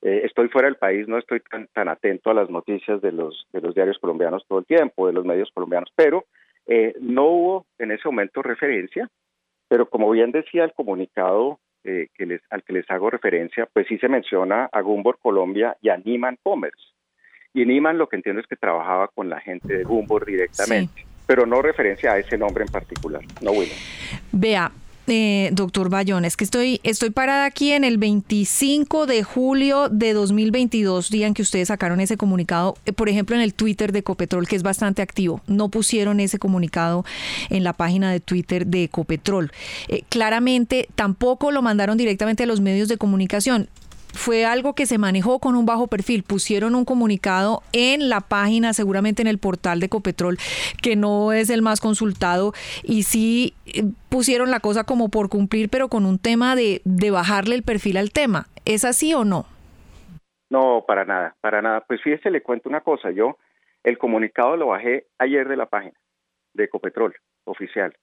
estoy 0.03 0.49
fuera 0.49 0.67
del 0.67 0.77
país, 0.77 1.07
no 1.07 1.17
estoy 1.17 1.39
tan, 1.39 1.65
tan 1.73 1.89
atento 1.89 2.29
a 2.29 2.35
las 2.35 2.47
noticias 2.47 3.01
de 3.01 3.11
los, 3.11 3.47
de 3.53 3.61
los 3.61 3.73
diarios 3.73 3.97
colombianos 3.97 4.45
todo 4.47 4.59
el 4.59 4.67
tiempo, 4.67 5.07
de 5.07 5.13
los 5.13 5.25
medios 5.25 5.49
colombianos, 5.51 5.89
pero 5.95 6.25
no 7.01 7.25
hubo 7.25 7.65
en 7.79 7.91
ese 7.91 8.07
momento 8.07 8.43
referencia, 8.43 9.09
pero 9.67 9.89
como 9.89 10.11
bien 10.11 10.31
decía 10.31 10.63
el 10.63 10.73
comunicado 10.73 11.59
eh, 11.85 12.07
que 12.13 12.25
les, 12.25 12.41
al 12.49 12.63
que 12.63 12.73
les 12.73 12.89
hago 12.89 13.09
referencia, 13.09 13.67
pues 13.71 13.87
sí 13.87 13.97
se 13.99 14.07
menciona 14.07 14.69
a 14.71 14.81
Gumbor 14.81 15.19
Colombia 15.21 15.77
y 15.81 15.89
a 15.89 15.97
Niman 15.97 16.37
Commerce. 16.41 16.83
Y 17.53 17.65
Niman 17.65 17.97
lo 17.97 18.09
que 18.09 18.15
entiendo 18.15 18.41
es 18.41 18.47
que 18.47 18.55
trabajaba 18.55 19.07
con 19.07 19.29
la 19.29 19.39
gente 19.39 19.77
de 19.77 19.83
Gumbor 19.83 20.25
directamente, 20.25 21.05
pero 21.25 21.45
no 21.45 21.61
referencia 21.61 22.13
a 22.13 22.17
ese 22.17 22.37
nombre 22.37 22.65
en 22.65 22.71
particular. 22.71 23.21
No, 23.41 23.51
William. 23.51 23.77
Vea, 24.31 24.71
eh, 25.07 25.49
doctor 25.53 25.89
Bayón, 25.89 26.25
es 26.25 26.35
que 26.35 26.43
estoy, 26.43 26.79
estoy 26.83 27.09
parada 27.09 27.45
aquí 27.45 27.71
en 27.71 27.83
el 27.83 27.97
25 27.97 29.05
de 29.05 29.23
julio 29.23 29.89
de 29.89 30.13
2022, 30.13 31.09
día 31.09 31.27
en 31.27 31.33
que 31.33 31.41
ustedes 31.41 31.67
sacaron 31.67 31.99
ese 31.99 32.17
comunicado, 32.17 32.75
eh, 32.85 32.93
por 32.93 33.09
ejemplo 33.09 33.35
en 33.35 33.41
el 33.41 33.53
Twitter 33.53 33.91
de 33.91 33.99
Ecopetrol, 33.99 34.47
que 34.47 34.55
es 34.55 34.63
bastante 34.63 35.01
activo. 35.01 35.41
No 35.47 35.69
pusieron 35.69 36.19
ese 36.19 36.39
comunicado 36.39 37.05
en 37.49 37.63
la 37.63 37.73
página 37.73 38.11
de 38.11 38.19
Twitter 38.19 38.65
de 38.65 38.83
Ecopetrol. 38.83 39.51
Eh, 39.87 40.03
claramente 40.09 40.87
tampoco 40.95 41.51
lo 41.51 41.61
mandaron 41.61 41.97
directamente 41.97 42.43
a 42.43 42.47
los 42.47 42.61
medios 42.61 42.87
de 42.87 42.97
comunicación 42.97 43.69
fue 44.15 44.45
algo 44.45 44.73
que 44.73 44.85
se 44.85 44.97
manejó 44.97 45.39
con 45.39 45.55
un 45.55 45.65
bajo 45.65 45.87
perfil. 45.87 46.23
Pusieron 46.23 46.75
un 46.75 46.85
comunicado 46.85 47.61
en 47.73 48.09
la 48.09 48.21
página, 48.21 48.73
seguramente 48.73 49.21
en 49.21 49.27
el 49.27 49.37
portal 49.37 49.79
de 49.79 49.87
Ecopetrol, 49.87 50.37
que 50.81 50.95
no 50.95 51.31
es 51.33 51.49
el 51.49 51.61
más 51.61 51.81
consultado, 51.81 52.53
y 52.83 53.03
sí 53.03 53.53
eh, 53.67 53.83
pusieron 54.09 54.51
la 54.51 54.59
cosa 54.59 54.83
como 54.83 55.09
por 55.09 55.29
cumplir, 55.29 55.69
pero 55.69 55.89
con 55.89 56.05
un 56.05 56.19
tema 56.19 56.55
de, 56.55 56.81
de 56.85 57.11
bajarle 57.11 57.55
el 57.55 57.63
perfil 57.63 57.97
al 57.97 58.11
tema. 58.11 58.47
¿Es 58.65 58.85
así 58.85 59.13
o 59.13 59.23
no? 59.25 59.45
No, 60.49 60.83
para 60.87 61.05
nada, 61.05 61.35
para 61.41 61.61
nada. 61.61 61.81
Pues 61.87 62.01
fíjese, 62.01 62.31
le 62.31 62.41
cuento 62.41 62.69
una 62.69 62.81
cosa. 62.81 63.11
Yo 63.11 63.37
el 63.83 63.97
comunicado 63.97 64.57
lo 64.57 64.67
bajé 64.67 65.07
ayer 65.17 65.47
de 65.47 65.57
la 65.57 65.67
página 65.67 65.99
de 66.53 66.63
Ecopetrol 66.65 67.15
oficial. 67.45 67.95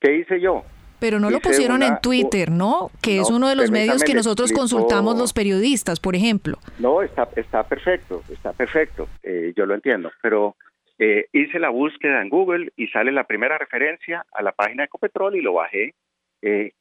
¿Qué 0.00 0.16
hice 0.16 0.40
yo? 0.40 0.64
Pero 1.00 1.20
no 1.20 1.30
lo 1.30 1.40
pusieron 1.40 1.82
en 1.82 2.00
Twitter, 2.00 2.50
¿no? 2.50 2.90
Que 3.02 3.20
es 3.20 3.30
uno 3.30 3.48
de 3.48 3.56
los 3.56 3.70
medios 3.70 4.02
que 4.02 4.14
nosotros 4.14 4.52
consultamos 4.52 5.16
los 5.16 5.32
periodistas, 5.32 6.00
por 6.00 6.16
ejemplo. 6.16 6.58
No, 6.78 7.02
está, 7.02 7.28
está 7.36 7.62
perfecto, 7.64 8.22
está 8.30 8.52
perfecto, 8.52 9.08
eh, 9.22 9.52
yo 9.56 9.66
lo 9.66 9.74
entiendo, 9.74 10.10
pero 10.22 10.56
eh, 10.98 11.26
hice 11.32 11.58
la 11.58 11.68
búsqueda 11.68 12.20
en 12.22 12.28
Google 12.28 12.72
y 12.76 12.88
sale 12.88 13.12
la 13.12 13.24
primera 13.24 13.58
referencia 13.58 14.26
a 14.32 14.42
la 14.42 14.52
página 14.52 14.82
de 14.82 14.86
Ecopetrol 14.86 15.36
y 15.36 15.42
lo 15.42 15.54
bajé 15.54 15.94
eh, 16.42 16.72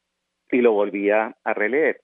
y 0.52 0.62
lo 0.62 0.72
volví 0.72 1.12
a, 1.12 1.36
releer. 1.46 2.02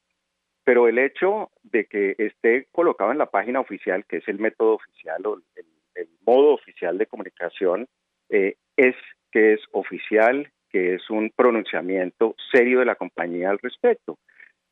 Pero 0.64 0.88
el 0.88 1.00
hecho 1.00 1.50
de 1.64 1.86
que 1.86 2.16
esté 2.18 2.68
colocado 2.72 3.12
en 3.12 3.18
la 3.18 3.26
página 3.26 3.60
oficial, 3.60 4.06
que 4.06 4.18
es 4.18 4.28
el 4.28 4.40
método 4.40 4.76
oficial 4.76 5.26
o 5.26 5.36
el, 5.56 5.66
el 5.96 6.08
modo 6.26 6.54
oficial 6.54 6.98
de 6.98 7.08
comunicación, 7.08 7.88
es 8.30 8.96
que 9.34 9.54
es 9.54 9.62
oficial, 9.72 10.52
que 10.74 10.96
es 10.96 11.10
un 11.12 11.32
pronunciamiento 11.34 12.36
serio 12.52 12.80
de 12.80 12.86
la 12.86 12.96
compañía 12.96 13.52
al 13.52 13.60
respecto. 13.60 14.18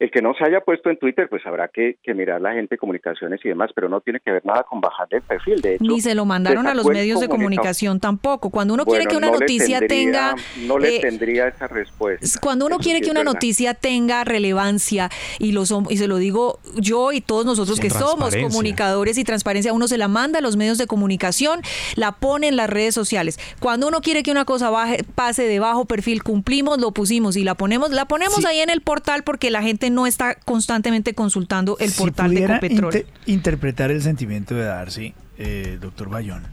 El 0.01 0.10
que 0.10 0.20
no 0.20 0.34
se 0.34 0.43
haya 0.43 0.62
puesto 0.62 0.89
en 0.89 0.98
Twitter, 0.98 1.27
pues 1.29 1.46
habrá 1.46 1.67
que, 1.67 1.96
mirar 2.15 2.41
la 2.41 2.53
gente 2.53 2.74
de 2.74 2.79
comunicaciones 2.79 3.39
y 3.43 3.50
demás, 3.50 3.70
pero 3.75 3.88
no 3.88 4.01
tiene 4.01 4.20
que 4.20 4.31
ver 4.31 4.43
nada 4.43 4.63
con 4.63 4.81
bajarle 4.81 5.17
el 5.17 5.22
perfil. 5.22 5.62
De 5.62 5.75
hecho, 5.75 5.84
Ni 5.84 6.01
se 6.01 6.15
lo 6.15 6.25
mandaron 6.25 6.65
a 6.65 6.74
los 6.74 6.88
medios 6.88 7.20
de 7.20 7.29
comunicación 7.29 8.00
tampoco. 8.00 8.50
Cuando 8.50 8.74
uno 8.74 8.84
quiere 8.84 9.05
que 9.05 9.15
una 9.15 9.29
noticia 9.29 9.79
tenga... 9.88 10.34
No 10.65 10.79
le 10.79 10.96
eh, 10.96 11.01
tendría 11.01 11.50
esa 11.50 11.67
respuesta. 11.67 12.25
Cuando 12.41 12.65
uno 12.65 12.79
quiere 12.79 13.01
que 13.01 13.12
una 13.12 13.24
noticia 13.24 13.75
tenga 13.75 14.24
relevancia, 14.24 15.12
y, 15.38 15.51
lo 15.51 15.65
y 15.88 15.98
se 15.98 16.08
lo 16.08 16.17
digo 16.17 16.58
yo 16.77 17.12
y 17.12 17.22
todos 17.22 17.46
nosotros 17.46 17.79
que 17.79 17.91
somos 17.91 18.36
comunicadores 18.36 19.20
y 19.20 19.24
transparencia, 19.24 19.72
uno 19.72 19.88
se 19.88 20.00
la 20.00 20.08
manda 20.08 20.39
a 20.39 20.41
los 20.41 20.58
medios 20.58 20.79
de 20.79 20.88
comunicación, 20.88 21.62
la 21.96 22.13
pone 22.13 22.48
en 22.48 22.55
las 22.55 22.72
redes 22.72 22.96
sociales. 22.96 23.38
Cuando 23.60 23.88
uno 23.88 24.01
quiere 24.01 24.24
que 24.24 24.31
una 24.31 24.46
cosa 24.46 24.72
baje, 24.72 25.03
pase 25.13 25.43
de 25.43 25.60
bajo 25.60 25.86
perfil, 25.86 26.24
cumplimos, 26.24 26.81
lo 26.81 26.91
pusimos 26.91 27.38
y 27.38 27.43
la 27.43 27.53
ponemos, 27.53 27.91
la 27.91 28.05
ponemos 28.05 28.46
ahí 28.46 28.62
en 28.62 28.72
el 28.72 28.81
portal 28.81 29.22
porque 29.22 29.51
la 29.51 29.62
gente 29.62 29.90
no 29.93 30.07
está 30.07 30.36
constantemente 30.36 31.13
consultando 31.13 31.77
el 31.79 31.91
portal 31.91 32.33
de 32.33 32.45
Ecopetrol. 32.45 33.05
interpretar 33.25 33.91
el 33.91 34.01
sentimiento 34.01 34.55
de 34.55 34.63
Darcy, 34.63 35.13
eh, 35.38 35.77
doctor 35.79 36.10
Bayón, 36.10 36.43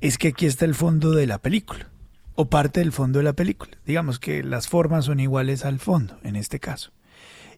es 0.00 0.18
que 0.18 0.28
aquí 0.28 0.46
está 0.46 0.64
el 0.64 0.74
fondo 0.74 1.12
de 1.12 1.26
la 1.26 1.38
película, 1.38 1.88
o 2.34 2.48
parte 2.48 2.80
del 2.80 2.92
fondo 2.92 3.18
de 3.18 3.24
la 3.24 3.32
película. 3.32 3.72
Digamos 3.84 4.18
que 4.18 4.42
las 4.42 4.68
formas 4.68 5.06
son 5.06 5.20
iguales 5.20 5.64
al 5.64 5.78
fondo, 5.78 6.18
en 6.22 6.36
este 6.36 6.60
caso. 6.60 6.92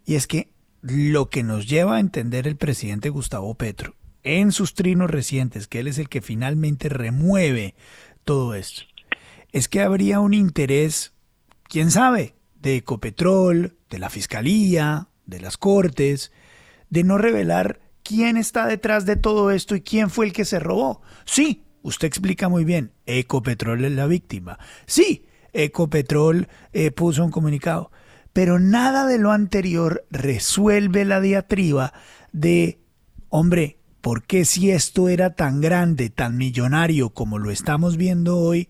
Y 0.06 0.14
es 0.14 0.26
que 0.26 0.52
lo 0.82 1.28
que 1.28 1.42
nos 1.42 1.68
lleva 1.68 1.96
a 1.96 2.00
entender 2.00 2.46
el 2.46 2.56
presidente 2.56 3.10
Gustavo 3.10 3.54
Petro 3.54 3.94
en 4.22 4.52
sus 4.52 4.74
trinos 4.74 5.10
recientes, 5.10 5.66
que 5.66 5.80
él 5.80 5.88
es 5.88 5.98
el 5.98 6.08
que 6.08 6.20
finalmente 6.20 6.88
remueve 6.88 7.74
todo 8.24 8.54
esto, 8.54 8.82
es 9.52 9.68
que 9.68 9.80
habría 9.80 10.20
un 10.20 10.34
interés, 10.34 11.12
quién 11.64 11.90
sabe, 11.90 12.34
de 12.60 12.76
Ecopetrol, 12.76 13.76
de 13.90 13.98
la 13.98 14.08
Fiscalía, 14.08 15.08
de 15.26 15.40
las 15.40 15.56
Cortes, 15.56 16.32
de 16.88 17.04
no 17.04 17.18
revelar 17.18 17.80
quién 18.02 18.36
está 18.36 18.66
detrás 18.66 19.04
de 19.04 19.16
todo 19.16 19.50
esto 19.50 19.74
y 19.74 19.82
quién 19.82 20.10
fue 20.10 20.26
el 20.26 20.32
que 20.32 20.44
se 20.44 20.58
robó. 20.58 21.02
Sí, 21.24 21.64
usted 21.82 22.08
explica 22.08 22.48
muy 22.48 22.64
bien, 22.64 22.92
Ecopetrol 23.06 23.84
es 23.84 23.92
la 23.92 24.06
víctima. 24.06 24.58
Sí, 24.86 25.26
Ecopetrol 25.52 26.48
eh, 26.72 26.90
puso 26.90 27.24
un 27.24 27.30
comunicado, 27.30 27.90
pero 28.32 28.58
nada 28.58 29.06
de 29.06 29.18
lo 29.18 29.32
anterior 29.32 30.06
resuelve 30.10 31.04
la 31.04 31.20
diatriba 31.20 31.92
de, 32.32 32.80
hombre, 33.28 33.78
¿por 34.00 34.22
qué 34.22 34.44
si 34.44 34.70
esto 34.70 35.08
era 35.08 35.34
tan 35.34 35.60
grande, 35.60 36.10
tan 36.10 36.36
millonario 36.36 37.10
como 37.10 37.38
lo 37.38 37.50
estamos 37.50 37.96
viendo 37.96 38.38
hoy, 38.38 38.68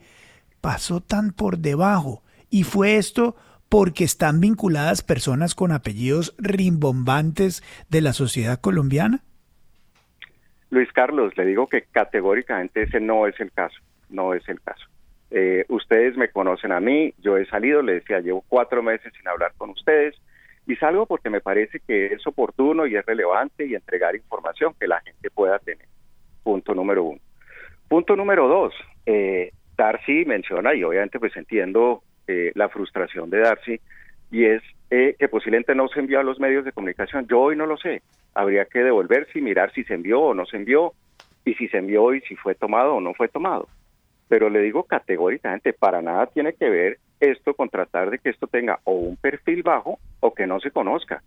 pasó 0.61 1.01
tan 1.01 1.33
por 1.33 1.59
debajo? 1.59 2.23
Y 2.49 2.65
fue 2.65 2.97
esto 2.97 3.37
porque 3.71 4.03
están 4.05 4.41
vinculadas 4.41 5.03
personas 5.03 5.55
con 5.55 5.71
apellidos 5.71 6.35
rimbombantes 6.39 7.63
de 7.89 8.01
la 8.03 8.13
sociedad 8.13 8.61
colombiana? 8.61 9.21
Luis 10.71 10.93
Carlos, 10.93 11.33
le 11.37 11.47
digo 11.47 11.69
que 11.69 11.83
categóricamente 11.83 12.83
ese 12.83 13.01
no 13.01 13.27
es 13.27 13.39
el 13.41 13.53
caso, 13.53 13.79
no 14.09 14.35
es 14.35 14.47
el 14.49 14.61
caso. 14.61 14.85
Eh, 15.31 15.65
ustedes 15.69 16.17
me 16.17 16.29
conocen 16.31 16.73
a 16.73 16.81
mí, 16.81 17.15
yo 17.19 17.37
he 17.37 17.47
salido, 17.47 17.81
le 17.81 17.95
decía, 17.95 18.19
llevo 18.19 18.45
cuatro 18.49 18.83
meses 18.83 19.13
sin 19.17 19.29
hablar 19.29 19.53
con 19.57 19.71
ustedes 19.71 20.17
y 20.67 20.75
salgo 20.75 21.07
porque 21.07 21.31
me 21.31 21.41
parece 21.41 21.79
que 21.79 22.07
es 22.07 22.27
oportuno 22.27 22.87
y 22.87 22.97
es 22.97 23.07
relevante 23.07 23.67
y 23.67 23.75
entregar 23.75 24.17
información 24.17 24.75
que 24.79 24.89
la 24.89 25.01
gente 25.01 25.31
pueda 25.31 25.61
tener. 25.61 25.87
Punto 26.43 26.75
número 26.75 27.05
uno. 27.05 27.21
Punto 27.89 28.17
número 28.17 28.49
dos, 28.49 28.75
eh, 29.07 29.53
Darcy 29.77 30.25
menciona, 30.25 30.75
y 30.75 30.83
obviamente 30.83 31.21
pues 31.21 31.37
entiendo 31.37 32.03
eh, 32.27 32.53
la 32.55 32.69
frustración 32.69 33.31
de 33.31 33.41
Darcy 33.41 33.81
y 34.31 34.45
es 34.45 34.63
eh, 34.91 35.17
que 35.19 35.29
posiblemente 35.29 35.75
no 35.75 35.89
se 35.89 36.01
envió 36.01 36.21
a 36.21 36.25
los 36.25 36.41
medios 36.41 36.65
de 36.65 36.73
comunicación. 36.73 37.27
Yo 37.29 37.41
hoy 37.41 37.57
no 37.57 37.67
lo 37.67 37.77
sé. 37.77 38.03
Habría 38.35 38.65
que 38.65 38.81
devolverse 38.81 39.39
y 39.39 39.43
mirar 39.43 39.73
si 39.73 39.85
se 39.85 39.95
envió 39.95 40.21
o 40.21 40.35
no 40.35 40.47
se 40.47 40.57
envió 40.57 40.95
y 41.45 41.55
si 41.55 41.69
se 41.69 41.79
envió 41.79 42.15
y 42.15 42.21
si 42.23 42.37
fue 42.37 42.55
tomado 42.55 42.95
o 42.95 43.01
no 43.01 43.15
fue 43.15 43.29
tomado. 43.29 43.69
Pero 44.29 44.49
le 44.49 44.61
digo 44.61 44.85
categóricamente, 44.85 45.73
para 45.73 46.03
nada 46.03 46.27
tiene 46.27 46.53
que 46.53 46.69
ver 46.71 46.99
esto 47.19 47.55
con 47.55 47.69
tratar 47.69 48.11
de 48.11 48.19
que 48.19 48.31
esto 48.31 48.47
tenga 48.47 48.79
o 48.85 48.93
un 48.93 49.17
perfil 49.17 49.63
bajo 49.63 49.99
o 50.21 50.35
que 50.35 50.47
no 50.47 50.61
se 50.61 50.71
conozca. 50.71 51.23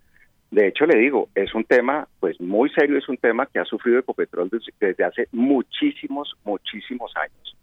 De 0.52 0.68
hecho, 0.68 0.86
le 0.86 0.98
digo, 0.98 1.30
es 1.34 1.54
un 1.56 1.64
tema 1.64 2.08
pues 2.20 2.40
muy 2.40 2.70
serio, 2.70 2.98
es 2.98 3.10
un 3.10 3.18
tema 3.18 3.48
que 3.48 3.60
ha 3.60 3.66
sufrido 3.66 4.00
Ecopetrol 4.00 4.52
desde 4.80 5.04
hace 5.04 5.28
muchísimos, 5.32 6.36
muchísimos 6.44 7.12
años. 7.16 7.56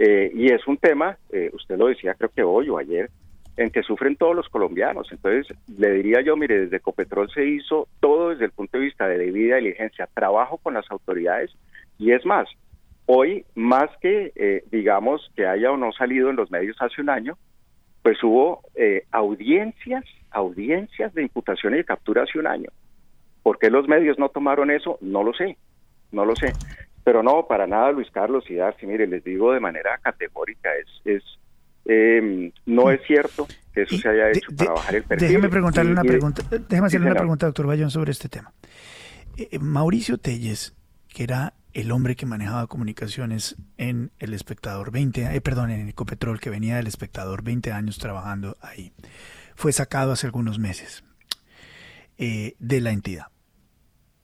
Eh, 0.00 0.30
y 0.32 0.52
es 0.52 0.64
un 0.68 0.76
tema, 0.76 1.18
eh, 1.30 1.50
usted 1.52 1.76
lo 1.76 1.88
decía 1.88 2.14
creo 2.14 2.30
que 2.30 2.44
hoy 2.44 2.68
o 2.68 2.78
ayer, 2.78 3.10
en 3.56 3.70
que 3.70 3.82
sufren 3.82 4.14
todos 4.14 4.36
los 4.36 4.48
colombianos. 4.48 5.10
Entonces, 5.10 5.52
le 5.76 5.90
diría 5.90 6.20
yo, 6.20 6.36
mire, 6.36 6.60
desde 6.60 6.76
Ecopetrol 6.76 7.28
se 7.30 7.44
hizo 7.44 7.88
todo 7.98 8.30
desde 8.30 8.44
el 8.44 8.52
punto 8.52 8.78
de 8.78 8.84
vista 8.84 9.08
de 9.08 9.18
debida 9.18 9.56
diligencia, 9.56 10.08
trabajo 10.14 10.58
con 10.58 10.74
las 10.74 10.88
autoridades 10.92 11.50
y 11.98 12.12
es 12.12 12.24
más, 12.24 12.48
hoy 13.06 13.44
más 13.56 13.90
que, 14.00 14.32
eh, 14.36 14.62
digamos, 14.70 15.28
que 15.34 15.46
haya 15.46 15.72
o 15.72 15.76
no 15.76 15.90
salido 15.90 16.30
en 16.30 16.36
los 16.36 16.52
medios 16.52 16.76
hace 16.78 17.02
un 17.02 17.10
año, 17.10 17.36
pues 18.02 18.22
hubo 18.22 18.62
audiencias, 19.10 20.04
audiencias 20.30 21.12
de 21.14 21.22
imputación 21.22 21.74
y 21.74 21.78
de 21.78 21.84
captura 21.84 22.22
hace 22.22 22.38
un 22.38 22.46
año. 22.46 22.70
¿Por 23.42 23.58
qué 23.58 23.70
los 23.70 23.88
medios 23.88 24.18
no 24.20 24.28
tomaron 24.28 24.70
eso? 24.70 24.98
No 25.00 25.24
lo 25.24 25.34
sé, 25.34 25.56
no 26.12 26.24
lo 26.24 26.36
sé. 26.36 26.54
Pero 27.08 27.22
no, 27.22 27.46
para 27.46 27.66
nada, 27.66 27.90
Luis 27.90 28.10
Carlos 28.10 28.44
y 28.50 28.56
Darcy, 28.56 28.84
mire, 28.84 29.06
les 29.06 29.24
digo 29.24 29.54
de 29.54 29.60
manera 29.60 29.96
categórica, 29.96 30.68
es, 30.74 30.88
es 31.06 31.22
em, 31.86 32.52
no 32.66 32.90
es 32.90 33.00
cierto 33.06 33.48
que 33.72 33.84
eso 33.84 33.96
se 33.96 34.10
haya 34.10 34.28
hecho 34.28 34.54
para 34.54 34.72
bajar 34.72 34.96
el 34.96 35.04
perfil. 35.04 35.28
Déjeme 35.28 35.48
preguntarle 35.48 35.92
una 35.92 36.02
pregunta, 36.02 36.42
déjeme 36.50 36.86
hacerle 36.86 37.06
una 37.06 37.18
pregunta, 37.18 37.46
doctor 37.46 37.66
Bayón, 37.66 37.90
sobre 37.90 38.10
este 38.12 38.28
tema. 38.28 38.52
Eh, 39.38 39.48
eh, 39.52 39.58
Mauricio 39.58 40.18
Telles, 40.18 40.76
que 41.08 41.22
era 41.22 41.54
el 41.72 41.92
hombre 41.92 42.14
que 42.14 42.26
manejaba 42.26 42.66
comunicaciones 42.66 43.56
en 43.78 44.10
El 44.18 44.34
Espectador 44.34 44.90
20, 44.90 45.34
eh, 45.34 45.40
perdón, 45.40 45.70
en 45.70 45.88
Ecopetrol, 45.88 46.40
que 46.40 46.50
venía 46.50 46.76
del 46.76 46.88
Espectador 46.88 47.42
20 47.42 47.72
años 47.72 47.96
trabajando 47.96 48.58
ahí, 48.60 48.92
fue 49.54 49.72
sacado 49.72 50.12
hace 50.12 50.26
algunos 50.26 50.58
meses 50.58 51.04
de 52.18 52.80
la 52.82 52.90
entidad. 52.90 53.28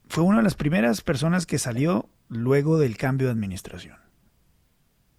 Fue 0.07 0.23
una 0.23 0.37
de 0.37 0.43
las 0.43 0.53
primeras 0.53 1.01
personas 1.01 1.47
que 1.47 1.57
salió 1.57 2.09
luego 2.29 2.77
del 2.79 2.97
cambio 2.97 3.27
de 3.27 3.33
administración. 3.33 3.97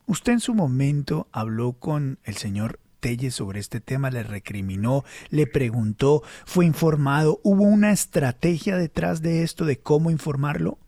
¿Usted 0.06 0.34
en 0.34 0.40
su 0.40 0.54
momento 0.54 1.26
habló 1.32 1.72
con 1.72 2.18
el 2.24 2.34
señor 2.34 2.78
Telles 3.00 3.34
sobre 3.34 3.58
este 3.58 3.80
tema? 3.80 4.10
¿Le 4.10 4.22
recriminó? 4.22 5.02
¿Le 5.30 5.46
preguntó? 5.46 6.22
¿Fue 6.44 6.64
informado? 6.64 7.40
¿Hubo 7.42 7.64
una 7.64 7.90
estrategia 7.90 8.76
detrás 8.76 9.20
de 9.20 9.42
esto 9.42 9.64
de 9.64 9.78
cómo 9.78 10.10
informarlo? 10.10 10.78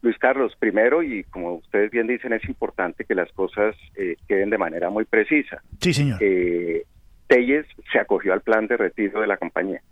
Luis 0.00 0.16
Carlos, 0.18 0.54
primero, 0.60 1.02
y 1.02 1.24
como 1.24 1.54
ustedes 1.54 1.90
bien 1.90 2.06
dicen, 2.06 2.32
es 2.32 2.48
importante 2.48 3.04
que 3.04 3.16
las 3.16 3.32
cosas 3.32 3.74
eh, 3.96 4.16
queden 4.28 4.50
de 4.50 4.58
manera 4.58 4.90
muy 4.90 5.04
precisa. 5.04 5.60
Sí, 5.80 5.92
señor. 5.92 6.18
Eh, 6.22 6.84
Telles 7.26 7.66
se 7.92 7.98
acogió 7.98 8.32
al 8.32 8.42
plan 8.42 8.68
de 8.68 8.76
retiro 8.76 9.20
de 9.20 9.26
la 9.26 9.38
compañía. 9.38 9.82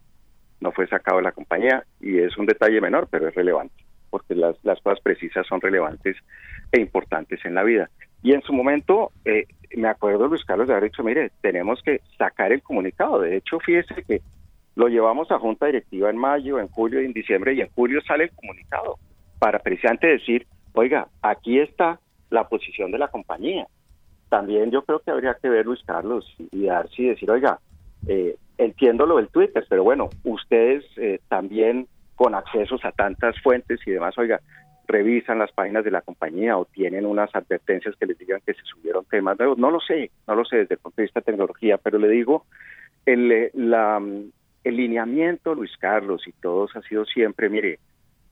No 0.61 0.71
fue 0.71 0.87
sacado 0.87 1.19
de 1.19 1.25
la 1.25 1.33
compañía 1.33 1.85
y 2.01 2.19
es 2.19 2.37
un 2.39 2.47
detalle 2.47 2.81
menor, 2.81 3.09
pero 3.11 3.29
es 3.29 3.35
relevante 3.35 3.86
porque 4.17 4.35
las, 4.35 4.57
las 4.65 4.81
cosas 4.81 5.01
precisas 5.01 5.47
son 5.47 5.61
relevantes 5.61 6.17
e 6.73 6.81
importantes 6.81 7.45
en 7.45 7.55
la 7.55 7.63
vida. 7.63 7.91
Y 8.23 8.33
en 8.33 8.41
su 8.41 8.55
momento, 8.55 9.13
eh, 9.27 9.45
me 9.77 9.89
acuerdo, 9.89 10.27
Luis 10.27 10.45
Carlos, 10.47 10.69
de 10.69 10.75
haber 10.75 10.91
dicho, 10.91 11.05
mire, 11.05 11.31
tenemos 11.43 11.83
que 11.83 12.01
sacar 12.17 12.51
el 12.51 12.63
comunicado. 12.63 13.21
De 13.21 13.37
hecho, 13.37 13.61
fíjese 13.61 14.03
que 14.05 14.23
lo 14.75 14.89
llevamos 14.89 15.31
a 15.31 15.39
Junta 15.39 15.67
Directiva 15.67 16.09
en 16.09 16.17
mayo, 16.17 16.59
en 16.59 16.69
julio 16.69 17.01
en 17.01 17.13
diciembre, 17.13 17.53
y 17.53 17.61
en 17.61 17.69
julio 17.69 18.01
sale 18.03 18.25
el 18.25 18.31
comunicado 18.31 18.99
para 19.39 19.59
precisamente 19.59 20.07
decir, 20.07 20.47
oiga, 20.73 21.09
aquí 21.21 21.59
está 21.59 22.01
la 22.31 22.49
posición 22.49 22.91
de 22.91 22.99
la 22.99 23.09
compañía. 23.09 23.67
También 24.31 24.71
yo 24.71 24.83
creo 24.83 25.01
que 25.01 25.11
habría 25.11 25.37
que 25.41 25.51
ver, 25.51 25.67
Luis 25.67 25.83
Carlos, 25.85 26.35
y 26.39 26.65
Darcy, 26.65 27.03
y 27.03 27.09
decir, 27.09 27.31
oiga, 27.31 27.61
eh, 28.09 28.37
entiendo 28.57 29.05
lo 29.05 29.17
del 29.19 29.29
Twitter, 29.29 29.65
pero 29.69 29.85
bueno, 29.85 30.09
ustedes 30.25 30.85
eh, 30.97 31.21
también 31.29 31.87
con 32.17 32.35
accesos 32.35 32.85
a 32.85 32.93
tantas 32.93 33.39
fuentes 33.41 33.79
y 33.87 33.93
demás, 33.93 34.19
oiga, 34.19 34.41
revisan 34.89 35.39
las 35.39 35.53
páginas 35.53 35.85
de 35.85 35.91
la 35.91 36.01
compañía 36.01 36.57
o 36.57 36.65
tienen 36.65 37.07
unas 37.07 37.35
advertencias 37.35 37.95
que 37.97 38.07
les 38.07 38.19
digan 38.19 38.41
que 38.45 38.55
se 38.55 38.63
subieron 38.63 39.05
temas 39.05 39.39
nuevos. 39.39 39.59
No 39.59 39.71
lo 39.71 39.81
sé, 39.81 40.11
no 40.27 40.35
lo 40.35 40.45
sé 40.45 40.57
desde 40.59 40.75
el 40.75 40.81
punto 40.81 40.97
de 40.97 41.05
vista 41.05 41.21
de 41.21 41.25
tecnología, 41.25 41.79
pero 41.79 41.99
le 41.99 42.09
digo, 42.09 42.47
el, 43.05 43.31
eh, 43.31 43.51
la, 43.55 44.01
el 44.65 44.77
lineamiento, 44.77 45.55
Luis 45.55 45.77
Carlos 45.79 46.23
y 46.27 46.33
todos 46.33 46.75
ha 46.77 46.83
sido 46.83 47.05
siempre, 47.05 47.49
mire, 47.49 47.79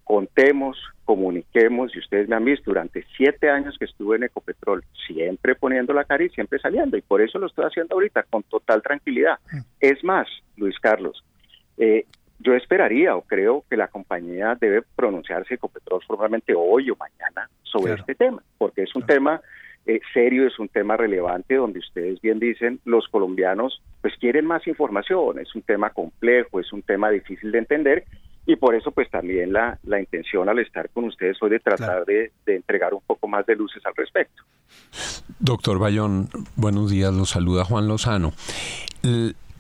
contemos, 0.05 0.79
comuniquemos, 1.05 1.95
y 1.95 1.99
ustedes 1.99 2.29
me 2.29 2.37
han 2.37 2.45
visto 2.45 2.71
durante 2.71 3.05
siete 3.17 3.49
años 3.49 3.77
que 3.79 3.87
estuve 3.87 4.17
en 4.17 4.25
Ecopetrol, 4.25 4.85
siempre 5.07 5.55
poniendo 5.55 5.93
la 5.93 6.05
cara 6.05 6.25
y 6.25 6.29
siempre 6.31 6.59
saliendo, 6.59 6.97
y 6.97 7.03
por 7.03 7.21
eso 7.23 7.39
lo 7.39 7.47
estoy 7.47 7.65
haciendo 7.65 7.95
ahorita 7.95 8.25
con 8.25 8.43
total 8.45 8.83
tranquilidad. 8.83 9.39
Mm. 9.51 9.59
Es 9.81 10.05
más, 10.05 10.29
Luis 10.57 10.79
Carlos, 10.79 11.25
eh, 11.79 12.05
yo 12.45 12.55
esperaría 12.55 13.17
o 13.17 13.23
creo 13.23 13.65
que 13.69 13.77
la 13.77 13.89
compañía 13.89 14.57
debe 14.61 14.83
pronunciarse 14.95 15.55
Ecopetrol 15.55 16.03
formalmente 16.07 16.55
hoy 16.55 16.91
o 16.91 16.97
mañana 16.97 17.49
sobre 17.63 17.95
este 17.95 18.15
tema, 18.15 18.43
porque 18.59 18.83
es 18.83 18.95
un 18.95 19.05
tema 19.05 19.41
eh, 19.87 20.01
serio, 20.13 20.47
es 20.47 20.59
un 20.59 20.69
tema 20.69 20.97
relevante 20.97 21.55
donde 21.57 21.79
ustedes 21.79 22.21
bien 22.21 22.39
dicen, 22.39 22.81
los 22.85 23.09
colombianos 23.09 23.83
pues 24.03 24.15
quieren 24.21 24.45
más 24.45 24.67
información, 24.67 25.39
es 25.39 25.55
un 25.55 25.63
tema 25.63 25.91
complejo, 25.91 26.61
es 26.61 26.73
un 26.73 26.83
tema 26.83 27.11
difícil 27.11 27.51
de 27.51 27.59
entender 27.59 28.05
y 28.47 28.57
por 28.57 28.75
eso 28.75 28.91
pues 28.91 29.11
también 29.11 29.53
la, 29.53 29.79
la 29.83 29.99
intención 29.99 30.47
al 30.49 30.59
estar 30.59 30.91
con 30.91 31.05
ustedes 31.05 31.43
hoy 31.43 31.51
de 31.51 31.61
tratar 31.61 32.05
de, 32.05 32.31
de, 32.45 32.57
entregar 32.57 32.93
un 32.93 33.01
poco 33.07 33.27
más 33.27 33.47
de 33.47 33.57
luces 33.57 33.85
al 33.87 33.95
respecto. 33.97 34.43
Doctor 35.39 35.79
Bayón, 35.79 36.29
buenos 36.57 36.91
días, 36.91 37.15
lo 37.15 37.25
saluda 37.25 37.65
Juan 37.65 37.89
Lozano 37.89 38.33